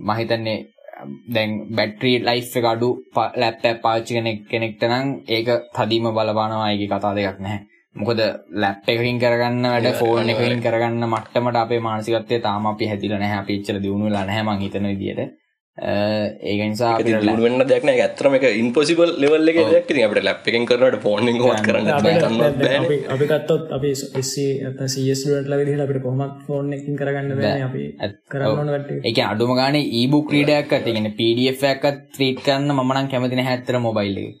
[0.00, 0.58] මහිතන්නේ
[1.34, 2.88] දැන් බැට්‍රී ලයි් එක අඩු
[3.36, 6.70] ලැප්ටැප් පාච්චි කෙනෙක් කෙනෙක්ට නම් ඒක තදීම බලපානවා.
[6.72, 7.60] ඒක කතා දෙයක් නැහැ.
[7.96, 8.20] මොකද
[8.54, 10.28] ලැප් එකකින් කරගන්න වැඩ ෆෝන්.
[10.28, 13.38] එකකින් කරගන්න මට්ටමට අපේ මානසිකත්වය තාම අපි හැදිලා නැහැ.
[13.42, 15.20] අපි එච්චර දියුණු වෙලා නැහැ මං හිතන විදියට.
[15.20, 15.26] අ,
[15.80, 18.00] ඒක නිසා අපිට ලැප්- දුවන්න දෙයක් නෑ.
[18.00, 19.88] ඇත්තරම එක ඉන්පොසිබල් ලෙවල් එක දෙයක්.
[20.02, 20.98] අපිට ලැප් එකෙන් කරනට
[21.30, 22.78] එක හොත් කරන්න බෑනේ.
[22.78, 27.32] අපි අපි ගත්තොත් අපි SC නැත්නම් CS ස්ටුඩන්ට් ලා විදිහට අපිට කොහොමත් ෆෝන් එකකින් කරගන්න
[27.64, 27.82] අපි
[28.30, 28.70] කරන්න.
[29.00, 29.82] ඒ කියන්නේ අඩුම ගානේ
[30.70, 34.34] අත් කියන්නේ PDF එකක් ත්‍රීට් කරන්න මම නම් කැමති නැහැ ඇත්තට මොබයිල් එකේ.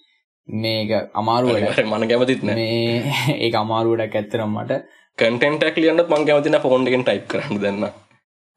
[0.48, 1.62] මේක අමාරු වැඩක්.
[1.62, 3.02] අනිවාර්යෙන් මම කැමතිත් මේ
[3.44, 4.80] ඒක අමාරු වැඩක් ඇත්තටම මට.
[5.18, 7.82] කටෙන්ට ඇක් ලියන්නත් මං කැමතින ෆෝන් එකෙන් ටයිප් කරන්න දෙන්න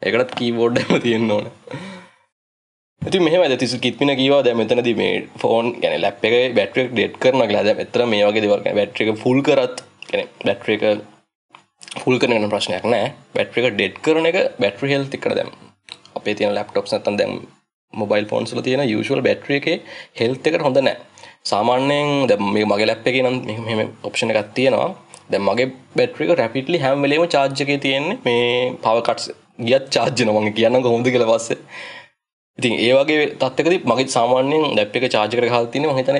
[0.01, 1.45] ඒකටත් කීබෝඩ් එම තියෙන්න ඕන
[3.07, 7.41] ඉති මෙහම තිසු කිත්මින කීවා දැ මෙතනද මේ ෆෝන් ගැන ලැප් එක බැට්‍රක් ඩෙට් කරන
[7.45, 10.83] ලද එතර මේ වගේ දෙවල් බැට්‍රික ෆුල් කරත් ගැන බැට්‍ර එක
[12.01, 13.11] ෆුල් කරන ප්‍රශ්නයක් නෑ.
[13.35, 15.49] බැට්‍රික ඩෙට් කරන එක බැට්‍රි හෙල් තිකර දැම්
[16.15, 17.33] අපේ තියෙන ලැප්ටොප් නතන් දැම්
[17.93, 19.67] මොබයිල් ෆෝන්ස්ල තියෙන යුෂුවල් බැට්‍රිය එක
[20.21, 20.97] හෙල්ත එකට හොඳ නෑ.
[21.43, 23.35] සාමාන්‍යයෙන් ද මේ මගේ ලැප් එක නම්
[23.67, 24.91] මෙම ඔප්ෂණ එකක් තියෙනවා.
[25.31, 28.47] දැ මගේ බැට්‍රික රැපිටලි හැම් වෙලේම චාර්ජක තියෙන්නේ මේ
[28.85, 29.27] පවකටස්
[29.67, 31.27] ගියත් චාර්ජන මගේ කියන්න කොහොඳ කියල
[32.59, 36.17] පස්සේ ඉතින් ඒවගේ තත්කද මගේ සාමාන්‍යයෙන් දැප් එක චාර්ජකර හල් තින හිතන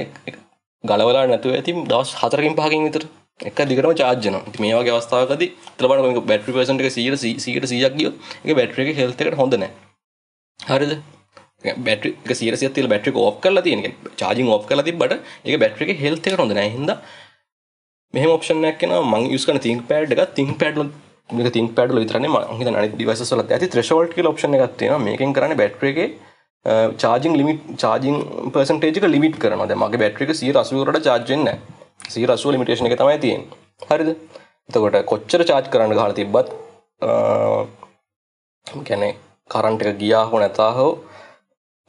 [0.83, 3.03] ගලවලා නැතුව ඇති දවස් හතරකින් පහකින් විතර.
[3.39, 5.43] එක දිගරම චාර්ජන මේ වගේ අවස්ථාවකද
[5.77, 8.09] තරබට බැට්‍රි පසන්ට සියට සීට සියක් ගිය
[8.45, 9.65] එක බැට්‍රික හෙල්තකට හොඳන
[10.59, 10.93] හරිද?
[11.79, 13.81] බැට්‍රි සිරසිය තිල් බැට්‍රික ඔප් කල තියෙන
[14.17, 15.13] චාජින් ඔප් කල තිබට
[15.45, 16.93] එක බැට්‍රික හෙල්තක හොඳ හිද
[18.13, 20.89] මෙහම ඔප්ෂනයක් කෙන මං යුස්කන තිංක් පෑඩ් එක තිංක් පැඩ්ල
[21.29, 23.67] තිං පැඩල විතරන මහිත අනි දිවසල ඇති.
[23.67, 26.07] ත්‍රශෝල්ට් ඔප්ෂන එකත්තින මේකින් කරන බැට්‍රගේ
[26.95, 28.17] චාජිං ලිමිට චාජිං
[28.49, 31.49] පර්සන්ටේජක ලිමිට කරන මගේ බැට්‍රික සිය රසුවරට චාර්ජෙන්න
[32.07, 33.41] සිය රසුව ලිමිටේෂන එක තමයි තියෙන්
[33.81, 34.09] හරිද?
[34.69, 36.47] එතකොට කොච්චර චාර්ජ් කරන්න හල තිබ්බත්
[38.83, 39.03] ගැන
[39.49, 40.91] කරන්ට එක ගියා හෝ නැතා හෝ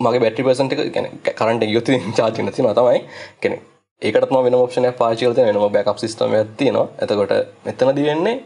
[0.01, 3.01] මගේ බැටි පසන්ට ගැන කරන්ට යුතු චාර්ජ නති තමයි.
[3.41, 3.57] කෙනෙ
[4.03, 7.33] ඒකටම වෙන ෝපෂනය පාචිලත වෙනම බැකප් සිස්ටම ඇතිනවා ඇතකොට
[7.65, 8.37] මෙතන දිවෙන්නේ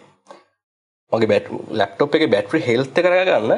[1.13, 3.55] මගේ බැට් ලැප්ටොප් එක බැට්‍රි හෙල්ත කරගන්න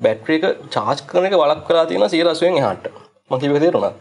[0.00, 2.92] බැට්‍රිය එක චාර්ජ් කරන එක වලක් කලා තියෙන සීරසුවෙන් හට
[3.30, 3.92] මකිව තේරුණා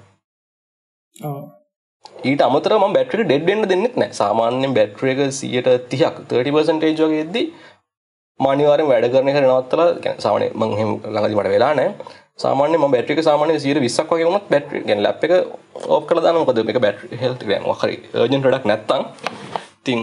[2.23, 7.45] ඊට අමතර ම බැට්‍රි ඩෙඩ්ෙන්න්න දෙන්නෙත් නෑ සාමාන්‍යෙන් බැට්‍රිය එක සියට තිහක් 30පසන්ටේජ් වගේ එද්දී
[8.39, 9.83] මානිවාරෙන් වැඩ කරන කරනවත්තල
[10.25, 11.91] සාමන මංහෙම ළඟදි මට වෙලා නෑ
[12.39, 15.33] සාමාන්‍ය ම බැට්‍රික සාමානය සියට විස්සක් වගේ වුණත් බැට්‍රි ගෙන් ලැප් එක
[15.87, 17.95] ඕප් කළ දාන මොකද එක බැට්‍රි හෙල්ට ගෑන් වහරි
[18.25, 19.01] ජන් ඩක් නැත්තම්.
[19.85, 19.99] තින්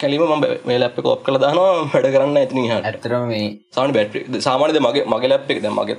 [0.00, 3.32] කැලිම ම මේ ලැප් එක ඔප් කළ දානවා වැඩ කරන්න ඇතින හට ඇතරම
[3.76, 5.58] සාන බැට්‍රි සාමානද මගේ මගේ ලැප් එක.
[5.62, 5.96] ද මගේ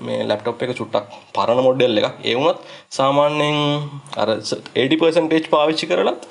[0.00, 2.60] මේ ලැප්ටොප් එක චුට්ටක් පරණ මොඩ්ඩෙල් එක ඒවුණත්
[2.90, 3.58] සාමාන්‍යයෙන්
[4.16, 4.28] අර
[4.76, 6.28] 80පර්සන්ටේජ් පාවිච්චි කරලත්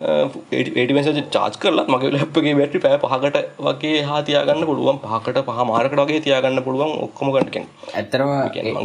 [0.00, 4.98] ඒටිමස චාච් කරලත් මගේ ලැප්ගේ බැටි පෑ පහකට වගේ හාතියාගන්න පුළුවන්.
[5.04, 8.30] පහකට පහ මාරකට වගේ තියාගන්න පුළුවන් ඔක්කොම කටකෙන් ඇත්තරම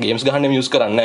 [0.04, 1.00] ගේම්ස් ගහන්න මියස් කරන්න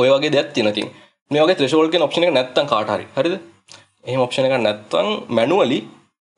[0.00, 0.90] ඔය වගේ දෙයක් තිනතින්
[1.30, 3.38] මේ වගේ ත්‍රශෝල්ක ඔප්ෂන නැත්තන් කාටහරි හරිද
[4.08, 5.80] එහම ඔප්ෂන එක නැත්තන් මැනුවලි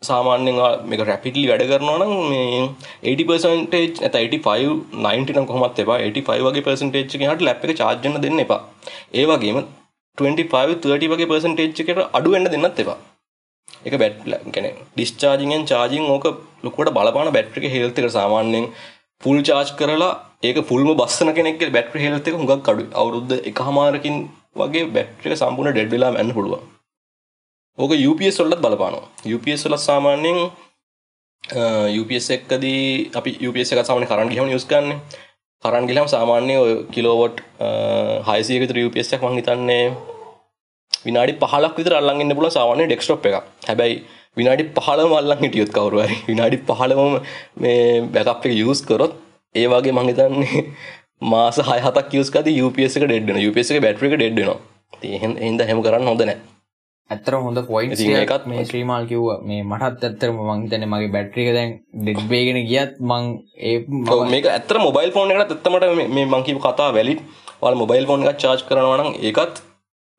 [0.02, 0.58] සාමාන්‍යෙන්
[0.90, 2.62] මේක රැපිටලි වැඩ කරනවා නම් මේ
[3.10, 3.74] 80%
[4.06, 5.98] ඇත 85 90 කොහොමත් එපා.
[6.00, 8.60] 85 වගේ පර්සන්ටේජ් එකකින් හට ලැප් එක චාර්ජ් කරන්න දෙන්න එපා.
[9.14, 9.58] ඒ වගේම
[10.18, 12.98] 25 30 වගේ පර්සන්ටේජ් එකට අඩු වෙන්න දෙන්නත් එපා.
[13.80, 14.16] එක බැට්
[14.54, 16.26] ගැන ඩිස්චාර්ජිගෙන් චාර්ජිං ඕක
[16.64, 18.66] ලොකුවට බලපාන බැට්‍රික හෙල්ත් එක සාමාන්‍යයෙන්
[19.22, 20.12] ෆුල් චාර්ජ් කරලා
[20.42, 24.18] ඒක ෆුල්ම බස්සන කෙනෙක් බැට්‍රි හෙල්ත් එක හුඟක් අඩු අවුරුද්ධ එක හමාරකින්
[24.56, 26.62] වගේ බැට්‍රික සම්පූර්ණ ඩෙඩ් වෙලා යන්න පුළුවන්.
[27.78, 30.38] ඕක UPS වලත් බලපානවා UPS වල සාමාන්‍යයෙන්
[32.00, 34.98] UPS එක්කදී අපි UPS එක සාමාන්‍ය කරන්ට් ගිහම යූස් කරන්නේ
[35.64, 39.84] කරන්ට් ගිහම සාමාන්‍ය ඔය කිලෝවොට් 600 විතර UPS එකක් මම හිතන්නේ
[41.06, 43.48] විනාඩි 15ක් විතර අල්ලන් ඉන්න පුළුවන් සාමාන්‍ය ඩෙස්ක්ටොප් එකක්.
[43.68, 43.96] හැබැයි
[44.36, 47.18] විනාඩි 15ම අල්ලන් හිටියොත් කවුරු හරි විනාඩි 15ම
[47.62, 47.82] මේ
[48.14, 49.18] බෑකප් එක යූස් කරොත්
[49.54, 50.62] ඒ වගේ මම හිතන්නේ
[51.32, 53.48] මාස 6 7ක් යූස් කරද්දී UPS එක ඩෙඩ් වෙනවා.
[53.50, 54.58] UPS එකේ බැටරි එක ඩෙඩ් වෙනවා.
[54.94, 56.59] ඉතින් එහෙනම් එහෙම කරන්න හොඳ නැහැ.
[57.10, 61.70] ඇත්තර හොඳ පොයින්් ඉතින් ඒකත් මේ ශ්‍රීමල් කිව්ව මේ මටත් ඇත්තරම මංහිතන මගේ බැට්‍රික දැන්
[62.04, 63.24] ඩෙඩ්බේගෙන ගියත් මං
[63.60, 63.76] ඒ
[64.34, 67.20] මේක ඇත්තට මොබයිල් ෆෝන් එකකට ඇත්තමට මේ- මේ මං කියපු කතාව වැලිඩ්.
[67.62, 69.56] ඔයාලා මොබයිල් ෆෝන් එකක් charge කරනවා නම් ඒකත්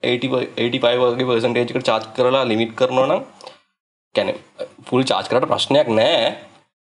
[0.04, 3.22] 80 85 වගේ percentage එකට charge කරලා limit කරනවා නම්
[4.16, 4.36] කියන්නේ
[4.88, 6.36] full charge කරාට ප්‍රශ්නයක් නෑ.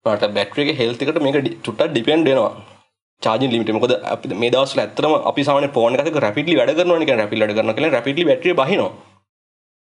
[0.06, 2.52] ඔයාලට බැටරි එකේ එකට මේක ඩි- චුට්ටක් depend වෙනවා.
[3.70, 3.76] එක.
[3.78, 5.44] මොකද අපි මේ දවස්වල ඇත්තටම අපි
[5.74, 6.74] ෆෝන් එකක rapidly වැඩ
[7.42, 8.92] වැඩ කරනවා කියලා rapidly බැටරිය බහිනවා.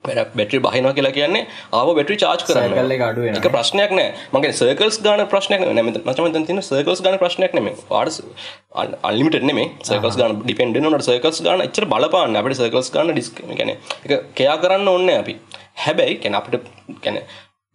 [0.04, 1.44] බැටරි බහිනවා කියලා කියන්නේ
[1.74, 2.72] ආව බැටරි charge කරන්න.
[2.72, 2.94] Cycle
[3.32, 4.08] එක ප්‍රශ්නයක් නෑ.
[4.34, 9.68] මගේ සර්කල්ස් ගාන ප්‍රශ්නයක් නෑ මච මතන් තින සර්කල්ස් ගාන ප්‍රශ්නයක් නෙමේ වාඩ අල්ලිමිට නෙමේ
[9.90, 14.58] සර්කල්ස් ගාන ඩිපෙන්ඩ නට සර්කල්ස් ගාන එච්චර බලපාන්න අපට සර්කල්ස් ගාන ඩිස්ක ගැන එක කයා
[14.64, 15.36] කරන්න ඔන්න අපි.
[15.84, 16.72] හැබැයි කැන අපිට
[17.04, 17.20] කැන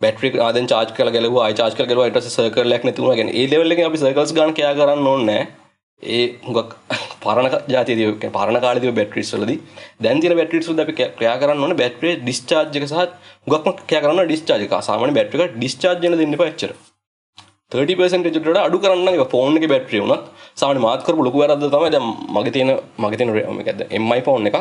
[0.00, 4.02] බැටරි ආද චාජ කල ගලව චාජ කල ගලව ට සර්කලක් නැතුව ගැන ඒ ලෙවල්ල අපි
[4.02, 5.46] සර්කල්ස් ගාන කයා කරන්න ඕන්නෑ
[6.03, 6.72] ඒ හුඟක්
[7.22, 9.55] පරණ ජාතිය පරණ කාලතිව බැටරිස් වලද
[10.01, 12.99] දැන්තින බැටරිස් අපි ක්‍රයා කරන්න ඕන බැට්‍රේ ඩිස්චාර්ජක සහ
[13.47, 16.74] හුගක්ම කෑ කරන්න ඩිස්චාර්ජක සාමාන බැට්‍රික ඩිස්චාර්ජන දෙන්න පච්චර
[17.72, 22.53] 30% අඩු කරන්න ෆෝන් එක බැට්‍රිය වුණත් සාමාන්‍ය මාත් කරපු ලොකු වැරද්ද තමයි දැන් මගේ
[22.53, 24.59] තියෙන මගේ තියෙන මොකද්ද MI ෆෝන් එක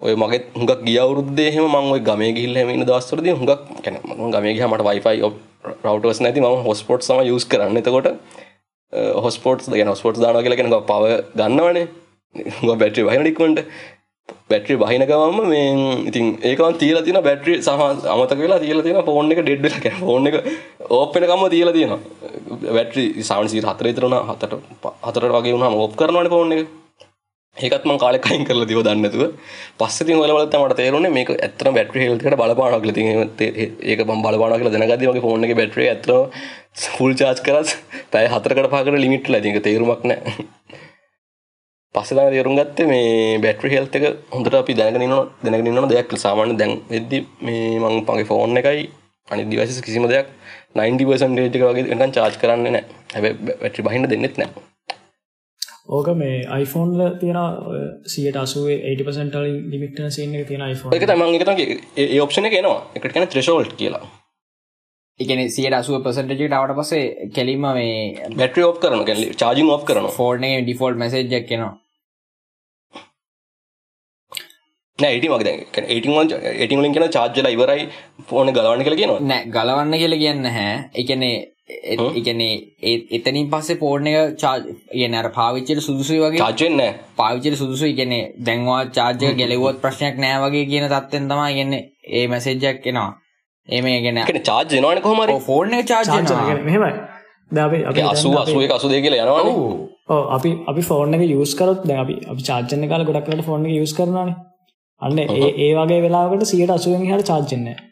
[0.00, 4.02] ඔය මගේ හුඟක් ගිය අවුරුද්දේ එහෙම මම ඔය ගමේ ගිහිල්ලා එහෙම ඉන්න දවස්වලදී හුඟක් කියන්නේ
[4.10, 5.16] මම ගමේ ගියාම මට Wi-Fi
[5.82, 7.82] රවුටර්ස් නැති මම හොස්පොට්ස් තමයි යූස් කරන්නේ.
[7.82, 8.08] එතකොට
[9.24, 11.04] හොස්පොට්ස් ගැන හොස්පොට්ස් දානවා කියලා කියන්නේ පව
[11.40, 11.86] ගන්නවනේ.
[12.34, 13.60] හුඟක් බැටරි වහින ඉක්මනට
[14.50, 15.64] බැටරි බහින ගමම මේ
[16.10, 17.70] ඉතින් ඒකම තියලා තියෙන බැටරි සහ
[18.14, 20.36] අමතක වෙලා තියලා තියෙන ෆෝන් එක ඩෙඩ් වෙලා කියන්නේ ෆෝන් එක
[20.98, 22.00] ඕප් වෙනකම්ම තියලා තියෙනවා.
[22.76, 26.70] බැටරි සාමාන්‍ය 4 විතර උනා 4ට 4ට වගේ වුණාම ඕප් කරනවානේ ෆෝන් එක.
[27.56, 29.24] ඒකත් මං කාලෙක අයින් කරලා තිබ්බ දන්නේ නැතුව
[29.80, 32.94] පස්සේ ඉතින් ඔයාලා බලද්දී මට තේරුණේ මේක ඇත්තටම බැටරි හෙල්ත් එකට බලපානවා කියලා.
[32.94, 36.20] ඉතින් එහෙම තේ- ඒක මම බලපානවා කියලා දැනගද්දී මගේ ෆෝන් එකේ බැටරිය ඇත්තටම
[36.96, 37.68] ෆුල් charge කරත්
[38.12, 39.40] පැය 4කට 5කට ලිමිට් වෙලා.
[39.42, 40.34] ඉතින් ඒක තේරුමක් නැහැ.
[41.94, 46.08] පස්සේ තමයි තේරුම් ගත්තේ මේ බැටරි හෙල්ත් එක හොඳට අපි දැනගෙන ඉන්නවා දැනගෙන ඉන්නවා දෙයක්
[46.08, 46.24] කියලා.
[46.26, 48.88] සාමාන්‍යයෙන් දැන් වෙද්දි මේ මං මගේ ෆෝන් එකයි
[49.28, 50.26] අනිත් ඩිවයිසස් කිසිම දෙයක්
[50.74, 53.00] 90% එක වගේ නිකන් charge කරන්නේ නැහැ.
[53.14, 54.71] හැබැයි බැටරි බහින්න දෙන්නෙත් නැහැ.
[55.88, 57.38] ඕක මේ iPhoneල තියෙන
[58.06, 61.64] සියට අසුවේ 80% වලින් ලිමිට් සීන් එක තියෙන iPhone ඒක තමයි මම ඒක තමයි
[61.96, 62.80] ඒ- ඒ ඔප්ෂන් එක එනවා.
[62.94, 64.02] ඒකට කියන්නේ threshold කියලා.
[65.20, 67.04] එකන සියට අසුව පසටජට අවට පසේ
[67.34, 69.06] කෙලින්ම මේ බැටරි ඔෆ් කරනවා.
[69.06, 70.14] කියන්නේ charging off කරනවා.
[70.18, 71.72] ෆෝර්නේ ඩිෆෝල්් මැසේජ්ජක් කෙනවා
[74.98, 76.28] නෑ 80 වගේ දැන් කියන්නේ 80 වලින්
[76.60, 77.84] 80 වලින් කියන charge වෙලා ඉවරයි
[78.28, 79.20] ෆෝන් එක ගලවන්න කියලා කියනවා.
[79.22, 80.72] නෑ ගලවන්න කියල කියන්න හැ
[81.84, 87.08] එකනේ එකනේ එතනින් පස්සේ පෝර්ණ එක චාර්ජ කියන අර පාවිච්චයට සුදුසුයි වගේ charge වෙන්නේ නැහැ.
[87.16, 92.86] පාවිච්චයට සුදුසුයි කියන්නේ දැන්වා චාර්ජක ගැලවුවොත් ප්‍රශ්නයක් නෑ වගේ කියන තත්වෙන් තමයි කියන්නේ ඒ මැසේජ්ජක්
[92.86, 93.10] එනවා.
[93.68, 95.38] ඒම ගෙන කියන්නේ charge වෙනවනේ කොහොම හරි.
[95.42, 96.92] ෆෝර්න චාර්ජ චාර්ජර් ගැන මෙහෙමයි
[97.50, 99.54] දැන් අපි අපි ඒ 80 81 82 කියලා යනවනේ.
[100.08, 100.24] ඔව්.
[100.30, 103.66] අපි අපි ෆෝන් එක යූස් කරොත් දැන් අපි අපි චාර්ජ් කරන කාලේ ගොඩක් වෙලාවට ෆෝන්
[103.66, 104.36] එක යූස් කරනවානේ.
[105.00, 107.91] අන්න ඒ ඒ වගේ වෙලාවකට 180න් එහාට චාර්ජ් වෙන්නේ නැහැ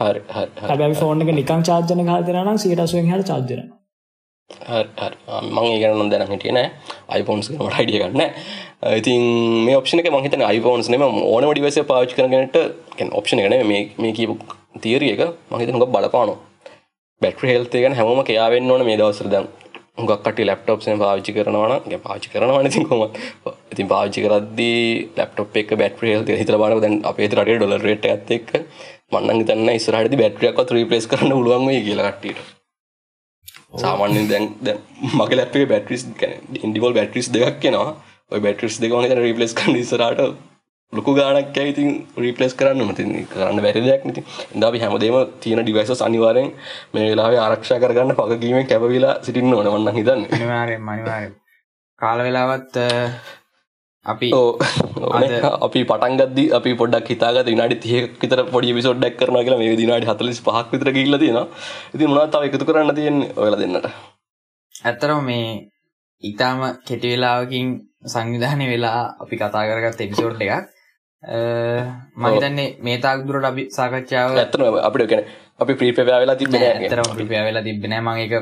[0.00, 0.48] හරි හරි.
[0.70, 3.76] හැබැයි ෆෝන් එක නිකන් චාර්ජ් කරන කාලේ දෙනවා නම් 180න් එහාට චාර්ජ් වෙනවා
[4.68, 5.16] හරි හරි.
[5.28, 6.68] ආ, මම ඒ ගැන නම් දැනන් හිටියේ නෑ.
[7.20, 8.22] iPhones ගැන මට idea ගන්න
[9.00, 9.22] ඉතින්
[9.68, 12.58] මේ option එක මම හිතන්නේ iPhones නෙමෙයි ඕනම device එක පාවිච්චි කරන කෙනෙක්ට
[12.98, 14.34] කියන්නේ option එක නෙමෙයි මේ මේ කියපු
[14.84, 16.38] theory එක මම හිතන්නේ උඟ බලපානවා.
[17.22, 19.46] battery health එක ගැන හැමෝම කියා වෙන්න ඕන මේ දවස්වල දැන්.
[19.98, 22.70] හුඟක් කට්ටිය laptops එකෙන් පාවිච්චි කරනවා නම් පාවිච්චි කරනවානේ
[23.72, 24.84] ඉතින් පාවිච්චි කරද්දී
[25.18, 28.54] laptop එක health එක හිතලා බලනකොට දැන් අපේ රටේ ඩොලර් රේට් එකත්
[29.42, 32.40] හිතන්නේ ඉස්සරහටදී battery එකක්වත් replace කරන්න පුළුවන් වෙයි කියලා කට්ටියට.
[33.82, 34.78] සාමාන්‍යයෙන් දැන් දැන්
[35.18, 37.90] මගේ ලැප් බැටරිස් කියන්නේ ඉන්ඩිවෝල් බැටරිස් දෙකක් එනවා.
[38.32, 40.20] ওই බැටරිස් දෙක හිතන්නේ රීප්ලේස් කරන්න ඉස්සරහට
[40.92, 42.80] ලොකු ගාණක් යයි ඉතින් රීප්ලේස් කරන්න
[43.16, 44.24] ඒක කරන්න බැරි දෙයක් නේ ඉතින්.
[44.50, 46.48] ඉතින් අපි හැමදේම තියෙන ඩිවයිසස් අනිවාර්යෙන්
[46.94, 50.28] මේ වෙලාවේ ආරක්ෂා කරගන්න වගකීමෙන් කැපවිලා සිටින්න ඕනේ මම නම් හිතන්නේ.
[50.36, 51.28] අනිවාරයෙන් අනිවාරය
[52.00, 52.88] කාල වෙලාවත් අ,
[54.14, 54.28] අපි.
[55.66, 59.74] අපි පටන් ගද්දි අපි පොඩ්ඩක් හිතාගත්ත විනාඩි 30ක විතර පොඩි එපිසෝඩ් එකක් කරනවා කියලා මේ
[59.82, 61.46] විනාඩි 45ක් විතර ගිහිල්ලා තියෙනවා.
[61.94, 63.86] ඉතින් මොනවද තව එකතු කරන්න තියෙන්නේ ඔයාලා දෙන්නට?
[64.88, 65.46] ඇත්තරම මේ
[66.22, 67.66] ඉතාම කෙටි වෙලාවකින්
[68.14, 70.56] සංවිධානය වෙලා අපි කතා කරගත් එපිසෝඩ් එකක්
[72.16, 76.74] මහිතන්නේ මේ තාක් දුරට අපි සාකච්ඡාව ඇත්තටම අපිට කියන්නේ අපි ප්‍රීපේවර් වෙලා තිබ්බේ නෑ.
[76.80, 78.32] ඇතරම ප්‍රිපය වෙලා තිබෙන ම එක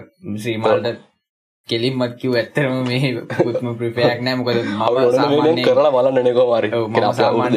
[1.66, 4.36] ශ්‍රීමල්ට කෙලින්මත් කිව් ඇත්තරම මේ පුත්ම ප්‍රිපයක් නෑ.
[4.36, 6.68] මොකද මම අවුල සාමාන්‍යයෙන් කරලා බලන්න නෙකෝ මාරි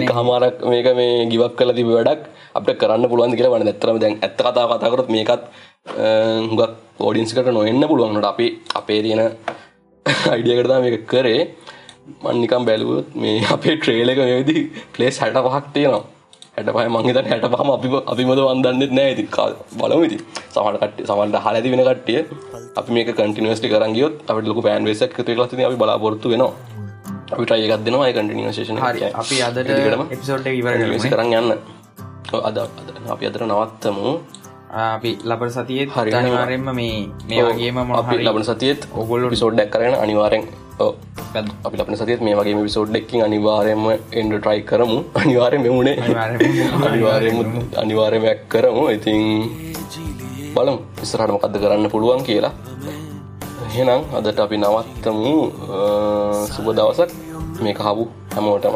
[0.10, 2.22] හමාරක් මේක මේ ගිවක් කල තිබ වැඩක්
[2.56, 5.44] අපට කරන්න පුළුවන් කියලා වන ඇත්තරම දැන් ඇත්ත කතා කතාකරත් මේකත්
[6.52, 6.62] හුගක්
[7.00, 9.22] ෝඩින්ස්කට නොවෙන්න පුළුවන්ට අපි අපේ තියෙන
[10.34, 11.42] අයිඩියකටදා මේක කරේ.
[12.24, 14.58] මන්නිකම් බැලුවත් මේ අපේ ට්‍රේල එක මේදි
[14.94, 16.19] පලේස් හැට පහක් තියෙනවා
[16.58, 19.12] හැට පහ මංහිතන හැට පහම අපි අපිමද වන්දන්නෙත් නෑ.
[19.14, 19.24] ඉති
[19.80, 20.18] බලමු ඉති
[20.54, 22.20] සමටකට සමට හල ඇති වෙන කට්ටිය
[22.80, 26.54] අපි මේක කටිනිවස්ටි කරගියොත් අපට ලොක පෑන් වේසක් තුලති අපි බලාපොරත්තු වෙනවා.
[27.34, 29.14] අපි ට්‍රයි එකක් දෙනවා ඒ කටිනිවේෂන හරි.
[29.22, 29.70] අපි අදට
[30.16, 30.74] එපිසෝට් ඉවර.
[31.14, 31.52] කරන්න යන්න.
[32.50, 32.58] අද
[33.16, 34.08] අපි අදර නවත්තමු.
[34.70, 40.44] අපි ලබර සතියත් හරි, අනිවාරෙන්ම මේ මේ වගේම අපි ලබන සතියත් ඔගොල්ලෝ පිසෝඩ්ඩක් කරන අනිවාරෙන්
[40.80, 43.84] අපි ලබන සතියත් මේ වගේ පිසෝඩ්ඩක්කින් අනිවාරයම
[44.20, 44.98] එන්ඩ ට්‍රයි කරමු.
[45.22, 45.98] අනිවාරය මෙමුණේ.
[46.86, 47.38] අනිවාරයම
[47.78, 48.84] අනිවාර්යමයක් කරමු.
[48.96, 49.20] ඉතින්
[50.56, 52.54] බලම් ඉස්සරහට මොකක්ද කරන්න පුළුවන් කියලා.
[53.68, 55.36] එහෙනම් අදට අපි නවත්තමු.
[56.54, 57.12] සුබ දවසක්.
[57.64, 58.04] මේ කහපු
[58.36, 58.76] හැමෝටම.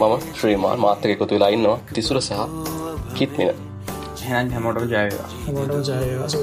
[0.00, 1.78] මම ශ්‍රීමාන් මාතක එකතු වෙලා ඉන්නවා.
[1.94, 2.32] තිසුර සහ
[3.14, 5.28] කිත්මින එහෙනම් හැමෝටම ජය වේවා.
[5.44, 6.28] හැමෝටම ජය වේවා.
[6.28, 6.42] සුබ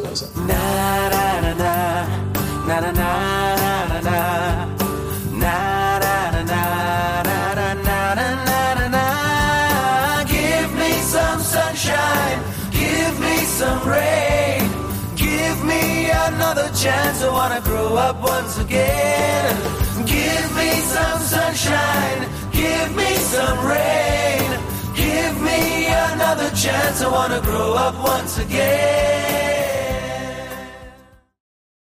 [11.14, 12.40] some sunshine
[12.72, 14.62] give me some rain,
[15.16, 17.22] give me another chance.
[17.22, 19.56] I wanna grow up once again.
[20.06, 22.22] Give me some sunshine,
[22.52, 24.50] give me some rain,
[24.96, 27.02] give me another chance.
[27.02, 29.63] I wanna grow up once again.